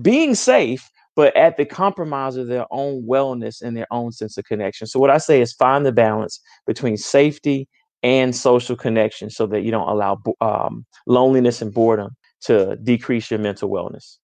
being 0.00 0.34
safe, 0.34 0.88
but 1.14 1.36
at 1.36 1.56
the 1.56 1.64
compromise 1.64 2.36
of 2.36 2.46
their 2.46 2.66
own 2.70 3.02
wellness 3.02 3.62
and 3.62 3.76
their 3.76 3.86
own 3.90 4.12
sense 4.12 4.36
of 4.38 4.44
connection. 4.44 4.86
So 4.86 5.00
what 5.00 5.10
I 5.10 5.18
say 5.18 5.40
is 5.40 5.52
find 5.52 5.84
the 5.84 5.92
balance 5.92 6.40
between 6.66 6.96
safety 6.96 7.68
and 8.06 8.36
social 8.36 8.76
connection 8.76 9.28
so 9.28 9.48
that 9.48 9.62
you 9.62 9.72
don't 9.72 9.88
allow 9.88 10.16
um, 10.40 10.86
loneliness 11.08 11.60
and 11.60 11.74
boredom 11.74 12.16
to 12.40 12.76
decrease 12.76 13.32
your 13.32 13.40
mental 13.40 13.68
wellness. 13.68 14.18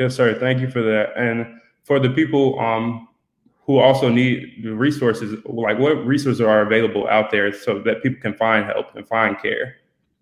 Yes, 0.00 0.16
sir. 0.16 0.36
Thank 0.36 0.60
you 0.60 0.68
for 0.68 0.82
that. 0.82 1.12
And 1.16 1.46
for 1.84 2.00
the 2.00 2.10
people 2.10 2.58
um, 2.58 3.06
who 3.66 3.78
also 3.78 4.08
need 4.08 4.64
the 4.64 4.74
resources, 4.74 5.40
like 5.46 5.78
what 5.78 6.04
resources 6.04 6.40
are 6.40 6.62
available 6.62 7.06
out 7.06 7.30
there 7.30 7.52
so 7.52 7.78
that 7.82 8.02
people 8.02 8.20
can 8.20 8.34
find 8.34 8.66
help 8.66 8.96
and 8.96 9.06
find 9.06 9.38
care? 9.38 9.76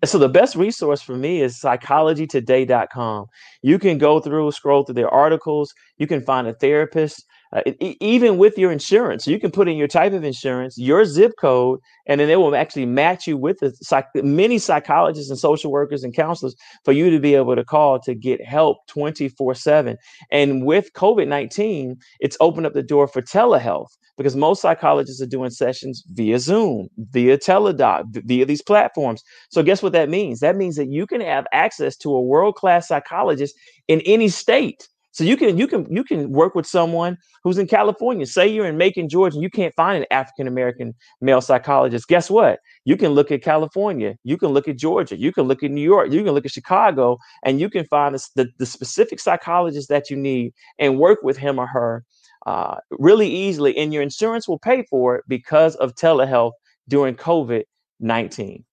So 0.05 0.19
the 0.19 0.29
best 0.29 0.55
resource 0.55 1.01
for 1.01 1.17
me 1.17 1.41
is 1.41 1.59
psychologytoday.com. 1.59 3.27
You 3.63 3.79
can 3.79 3.97
go 3.97 4.21
through, 4.21 4.53
scroll 4.53 4.85
through 4.85 4.97
their 4.97 5.09
articles. 5.09 5.73
You 5.97 6.07
can 6.07 6.21
find 6.21 6.47
a 6.47 6.53
therapist 6.53 7.25
uh, 7.57 7.62
even 7.81 8.37
with 8.37 8.59
your 8.59 8.71
insurance, 8.71 9.27
you 9.27 9.40
can 9.40 9.51
put 9.51 9.66
in 9.66 9.77
your 9.77 9.88
type 9.88 10.12
of 10.12 10.25
insurance, 10.25 10.77
your 10.77 11.05
zip 11.07 11.33
code, 11.38 11.81
and 12.07 12.21
then 12.21 12.29
they 12.29 12.37
will 12.37 12.55
actually 12.55 12.85
match 12.85 13.27
you 13.27 13.37
with 13.37 13.59
psych- 13.83 14.14
many 14.14 14.59
psychologists 14.59 15.31
and 15.31 15.38
social 15.38 15.71
workers 15.71 16.05
and 16.05 16.14
counselors 16.14 16.55
for 16.85 16.92
you 16.92 17.09
to 17.09 17.19
be 17.19 17.35
able 17.35 17.57
to 17.57 17.64
call 17.64 17.99
to 18.01 18.14
get 18.14 18.45
help 18.45 18.87
24 18.88 19.55
7. 19.55 19.97
And 20.31 20.66
with 20.66 20.92
COVID 20.92 21.29
19, 21.29 21.97
it's 22.21 22.37
opened 22.40 22.66
up 22.66 22.75
the 22.75 22.83
door 22.83 23.09
for 23.09 23.23
telehealth 23.23 23.97
because 24.19 24.37
most 24.37 24.61
psychologists 24.61 25.23
are 25.23 25.27
doing 25.27 25.51
sessions 25.51 26.05
via 26.12 26.38
Zoom, 26.38 26.88
via 26.99 27.38
Teladoc, 27.38 28.05
via 28.27 28.45
these 28.45 28.62
platforms. 28.62 29.23
So, 29.51 29.62
guess 29.62 29.83
what 29.83 29.92
that 29.92 30.11
means? 30.11 30.40
That 30.40 30.57
means 30.57 30.77
that 30.77 30.90
you 30.90 31.07
can 31.07 31.23
have 31.23 31.47
access 31.53 31.97
to 31.99 32.14
a 32.14 32.21
world 32.21 32.55
class 32.57 32.88
psychologist 32.88 33.55
in 33.88 34.01
any 34.03 34.29
state 34.29 34.88
so 35.16 35.24
you 35.24 35.35
can 35.35 35.57
you 35.57 35.66
can 35.66 35.87
you 35.90 36.05
can 36.05 36.31
work 36.31 36.55
with 36.55 36.66
someone 36.66 37.16
who's 37.42 37.57
in 37.57 37.66
California. 37.66 38.26
Say 38.26 38.46
you're 38.46 38.66
in 38.66 38.76
Macon, 38.76 39.09
Georgia, 39.09 39.37
and 39.37 39.42
you 39.42 39.48
can't 39.48 39.74
find 39.74 39.96
an 39.96 40.05
African 40.11 40.46
American 40.46 40.94
male 41.22 41.40
psychologist. 41.40 42.07
Guess 42.07 42.29
what? 42.29 42.59
You 42.85 42.98
can 42.98 43.12
look 43.12 43.33
at 43.33 43.40
California. 43.40 44.18
You 44.24 44.37
can 44.37 44.50
look 44.50 44.68
at 44.68 44.76
Georgia. 44.76 45.16
You 45.16 45.33
can 45.33 45.44
look 45.44 45.62
at 45.62 45.70
New 45.70 45.81
York. 45.81 46.12
You 46.12 46.22
can 46.22 46.35
look 46.35 46.44
at 46.44 46.52
Chicago, 46.52 47.16
and 47.46 47.59
you 47.59 47.70
can 47.70 47.87
find 47.87 48.14
the, 48.35 48.46
the 48.59 48.66
specific 48.66 49.18
psychologist 49.18 49.88
that 49.88 50.11
you 50.11 50.18
need 50.18 50.52
and 50.79 50.98
work 50.98 51.20
with 51.22 51.38
him 51.38 51.59
or 51.59 51.66
her 51.66 52.05
uh, 52.44 52.76
really 52.90 53.26
easily. 53.26 53.74
And 53.79 53.94
your 53.94 54.02
insurance 54.02 54.46
will 54.46 54.59
pay 54.59 54.83
for 54.83 55.16
it 55.16 55.24
because 55.29 55.76
of 55.76 55.94
telehealth 55.94 56.52
during 56.88 57.14
COVID 57.14 57.64
nineteen. 58.00 58.66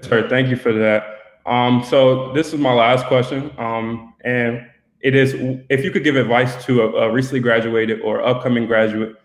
Sir, 0.00 0.28
thank 0.28 0.48
you 0.48 0.56
for 0.56 0.72
that. 0.72 1.21
Um, 1.46 1.84
so 1.84 2.32
this 2.32 2.52
is 2.52 2.60
my 2.60 2.72
last 2.72 3.06
question, 3.06 3.50
um, 3.58 4.14
and 4.24 4.66
it 5.00 5.14
is: 5.14 5.34
if 5.68 5.84
you 5.84 5.90
could 5.90 6.04
give 6.04 6.16
advice 6.16 6.64
to 6.66 6.82
a, 6.82 7.08
a 7.08 7.12
recently 7.12 7.40
graduated 7.40 8.00
or 8.02 8.22
upcoming 8.22 8.66
graduate 8.66 9.16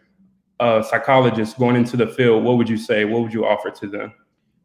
uh, 0.60 0.82
psychologist 0.82 1.58
going 1.60 1.76
into 1.76 1.96
the 1.96 2.08
field, 2.08 2.44
what 2.44 2.58
would 2.58 2.70
you 2.70 2.78
say? 2.78 3.06
What 3.06 3.22
would 3.22 3.34
you 3.34 3.46
offer 3.46 3.70
to 3.70 3.88
them? 3.88 4.14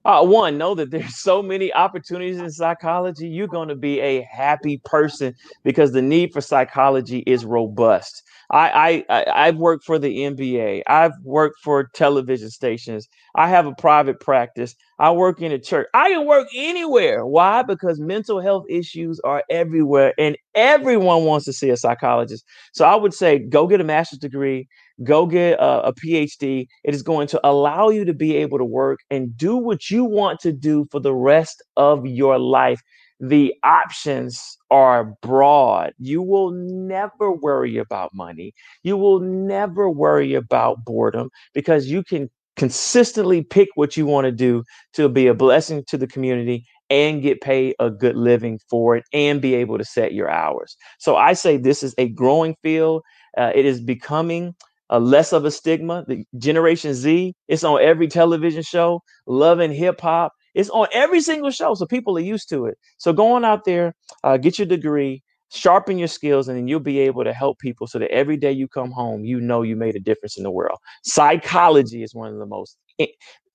Uh, 0.05 0.25
one, 0.25 0.59
know 0.59 0.75
that 0.75 0.91
there's 0.91 1.17
so 1.17 1.43
many 1.43 1.73
opportunities 1.73 2.39
in 2.39 2.51
psychology. 2.51 3.29
You're 3.29 3.47
going 3.47 3.69
to 3.69 3.77
be 3.77 4.01
a 4.01 4.23
happy 4.23 4.79
person 4.85 5.35
because 5.63 5.93
the 5.93 6.03
need 6.03 6.33
for 6.33 6.41
psychology 6.41 7.21
is 7.27 7.45
robust. 7.45 8.23
I, 8.51 9.05
I 9.09 9.25
I've 9.35 9.57
worked 9.57 9.85
for 9.85 9.99
the 9.99 10.09
NBA. 10.19 10.83
I've 10.87 11.13
worked 11.23 11.61
for 11.63 11.89
television 11.95 12.51
stations. 12.51 13.09
I 13.35 13.49
have 13.49 13.67
a 13.67 13.75
private 13.75 14.21
practice. 14.21 14.75
I 14.99 15.11
work 15.13 15.41
in 15.41 15.53
a 15.53 15.59
church. 15.59 15.87
I 15.95 16.11
can 16.11 16.27
work 16.27 16.49
anywhere. 16.55 17.25
Why? 17.25 17.63
Because 17.63 17.99
mental 17.99 18.41
health 18.41 18.65
issues 18.69 19.21
are 19.25 19.43
everywhere, 19.49 20.13
and 20.19 20.37
everyone 20.55 21.25
wants 21.25 21.47
to 21.47 21.53
see 21.53 21.71
a 21.71 21.77
psychologist. 21.79 22.45
So 22.73 22.85
I 22.85 22.95
would 22.95 23.15
say, 23.15 23.39
go 23.39 23.67
get 23.67 23.81
a 23.81 23.85
master's 23.85 24.19
degree. 24.19 24.69
Go 25.03 25.27
get 25.27 25.59
a, 25.59 25.89
a 25.89 25.95
PhD. 25.95 26.67
It 26.85 26.95
is 26.95 27.03
going 27.03 27.27
to 27.29 27.41
allow 27.45 27.89
you 27.89 28.05
to 28.05 28.15
be 28.15 28.37
able 28.37 28.59
to 28.59 28.65
work 28.65 29.01
and 29.11 29.37
do 29.37 29.57
what 29.57 29.91
you 29.91 30.05
want 30.05 30.41
to 30.41 30.53
do 30.53 30.87
for 30.91 31.01
the 31.01 31.15
rest 31.15 31.63
of 31.77 32.07
your 32.07 32.39
life 32.39 32.81
the 33.23 33.55
options 33.63 34.59
are 34.71 35.15
broad. 35.23 35.93
You 35.99 36.23
will 36.23 36.51
never 36.51 37.33
worry 37.33 37.79
about 37.79 38.11
money. 38.13 38.53
You 38.83 38.97
will 38.97 39.21
never 39.21 39.89
worry 39.89 40.35
about 40.35 40.85
boredom 40.85 41.31
because 41.55 41.87
you 41.87 42.03
can 42.03 42.29
consistently 42.57 43.43
pick 43.43 43.69
what 43.77 43.97
you 43.97 44.07
want 44.07 44.25
to 44.25 44.33
do 44.33 44.65
to 44.95 45.09
be 45.09 45.29
a 45.29 45.35
blessing 45.35 45.85
to 45.89 45.97
the 45.97 46.07
community 46.09 46.67
and 46.91 47.23
get 47.23 47.41
paid 47.41 47.77
a 47.79 47.91
good 47.91 48.17
living 48.17 48.59
for 48.69 48.97
it 48.97 49.05
and 49.13 49.41
be 49.41 49.55
able 49.55 49.79
to 49.79 49.85
set 49.85 50.13
your 50.13 50.29
hours. 50.29 50.77
So 50.99 51.17
I 51.17 51.33
say 51.33 51.57
this 51.57 51.83
is 51.83 51.95
a 51.99 52.09
growing 52.09 52.57
field. 52.63 53.03
Uh, 53.39 53.53
it 53.55 53.65
is 53.65 53.81
becoming 53.81 54.55
a 54.93 55.01
less 55.01 55.33
of 55.33 55.45
a 55.45 55.51
stigma. 55.51 56.05
The 56.07 56.25
Generation 56.37 56.93
Z, 56.95 57.35
it's 57.49 57.65
on 57.65 57.81
every 57.81 58.07
television 58.07 58.63
show, 58.63 59.03
loving 59.27 59.73
hip 59.73 60.01
hop. 60.01 60.35
It's 60.55 60.69
on 60.69 60.87
every 60.93 61.23
single 61.23 61.51
show, 61.51 61.75
so 61.75 61.87
people 61.87 62.17
are 62.19 62.21
used 62.21 62.51
to 62.51 62.67
it. 62.67 62.77
So 62.99 63.13
going 63.15 63.43
out 63.43 63.65
there, 63.65 63.95
uh, 64.23 64.37
get 64.37 64.59
your 64.59 64.67
degree, 64.67 65.23
sharpen 65.51 65.97
your 65.97 66.09
skills, 66.09 66.47
and 66.47 66.59
then 66.59 66.69
you'll 66.69 66.79
be 66.81 66.99
able 66.99 67.25
to 67.25 67.33
help 67.33 67.59
people 67.59 67.87
so 67.87 67.99
that 67.99 68.11
every 68.11 68.37
day 68.37 68.53
you 68.53 68.69
come 68.69 68.91
home, 68.91 69.25
you 69.25 69.41
know 69.41 69.63
you 69.63 69.77
made 69.77 69.97
a 69.97 70.01
difference 70.01 70.37
in 70.37 70.43
the 70.43 70.51
world. 70.51 70.79
Psychology 71.05 72.03
is 72.03 72.15
one 72.15 72.31
of 72.31 72.39
the 72.39 72.47
most 72.47 72.77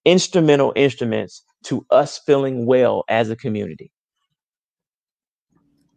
instrumental 0.05 0.73
instruments 0.75 1.43
to 1.65 1.85
us 1.91 2.17
feeling 2.17 2.65
well 2.65 3.03
as 3.09 3.29
a 3.29 3.35
community. 3.35 3.91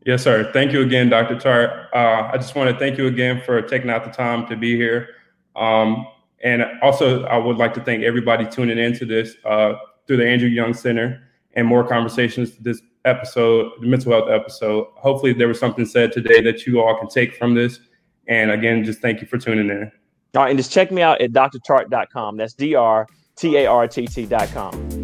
Yes, 0.04 0.22
sir. 0.22 0.50
Thank 0.52 0.72
you 0.72 0.82
again, 0.82 1.08
Dr. 1.08 1.38
Tart. 1.38 1.70
Uh, 1.94 2.30
I 2.32 2.36
just 2.36 2.54
want 2.54 2.70
to 2.70 2.78
thank 2.78 2.98
you 2.98 3.06
again 3.06 3.42
for 3.44 3.62
taking 3.62 3.88
out 3.88 4.04
the 4.04 4.10
time 4.10 4.46
to 4.48 4.56
be 4.56 4.76
here. 4.76 5.08
Um, 5.56 6.06
and 6.42 6.64
also, 6.82 7.24
I 7.24 7.36
would 7.36 7.58
like 7.58 7.74
to 7.74 7.80
thank 7.82 8.02
everybody 8.02 8.46
tuning 8.46 8.78
into 8.78 9.04
this. 9.04 9.34
Uh, 9.44 9.74
through 10.10 10.16
the 10.16 10.26
Andrew 10.28 10.48
Young 10.48 10.74
Center 10.74 11.22
and 11.54 11.64
more 11.64 11.86
conversations 11.86 12.56
this 12.56 12.82
episode, 13.04 13.70
the 13.80 13.86
mental 13.86 14.10
health 14.10 14.28
episode. 14.28 14.88
Hopefully, 14.96 15.32
there 15.32 15.46
was 15.46 15.60
something 15.60 15.86
said 15.86 16.10
today 16.10 16.40
that 16.42 16.66
you 16.66 16.80
all 16.80 16.98
can 16.98 17.08
take 17.08 17.36
from 17.36 17.54
this. 17.54 17.78
And 18.26 18.50
again, 18.50 18.82
just 18.82 19.00
thank 19.00 19.20
you 19.20 19.28
for 19.28 19.38
tuning 19.38 19.70
in. 19.70 19.92
All 20.34 20.42
right, 20.42 20.50
and 20.50 20.58
just 20.58 20.72
check 20.72 20.90
me 20.90 21.00
out 21.00 21.20
at 21.20 21.30
drtart.com. 21.30 22.36
That's 22.36 22.54
D 22.54 22.74
R 22.74 23.06
T 23.36 23.56
A 23.56 23.66
R 23.66 23.86
T 23.86 24.08
T.com. 24.08 24.99